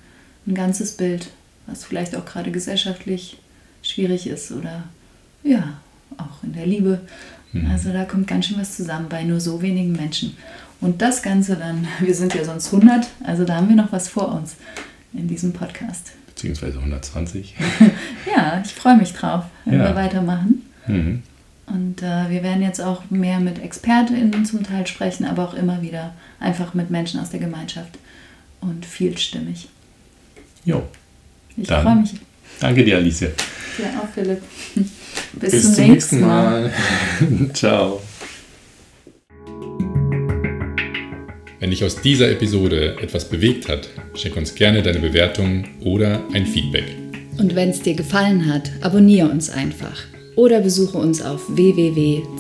[0.47, 1.29] ein ganzes Bild,
[1.67, 3.39] was vielleicht auch gerade gesellschaftlich
[3.83, 4.85] schwierig ist oder
[5.43, 5.81] ja,
[6.17, 7.01] auch in der Liebe.
[7.53, 7.71] Mhm.
[7.71, 10.37] Also da kommt ganz schön was zusammen bei nur so wenigen Menschen.
[10.81, 14.09] Und das Ganze dann, wir sind ja sonst 100, also da haben wir noch was
[14.09, 14.57] vor uns
[15.13, 16.13] in diesem Podcast.
[16.27, 17.55] Beziehungsweise 120.
[18.37, 19.89] ja, ich freue mich drauf, wenn ja.
[19.89, 20.63] wir weitermachen.
[20.87, 21.23] Mhm.
[21.67, 25.81] Und äh, wir werden jetzt auch mehr mit ExpertInnen zum Teil sprechen, aber auch immer
[25.81, 27.99] wieder einfach mit Menschen aus der Gemeinschaft
[28.61, 29.69] und vielstimmig.
[30.65, 30.83] Jo.
[31.57, 32.11] Ich freue mich.
[32.61, 33.21] Danke dir, Alice.
[33.23, 34.43] Ja, auch Philipp.
[35.35, 36.71] Bis, Bis zum, nächsten Mal.
[37.21, 37.51] mal.
[37.55, 38.01] Ciao.
[41.59, 46.45] Wenn dich aus dieser Episode etwas bewegt hat, schick uns gerne deine Bewertung oder ein
[46.45, 46.85] Feedback.
[47.39, 50.03] Und wenn es dir gefallen hat, abonniere uns einfach
[50.37, 52.33] oder besuche uns auf www.zeg.de.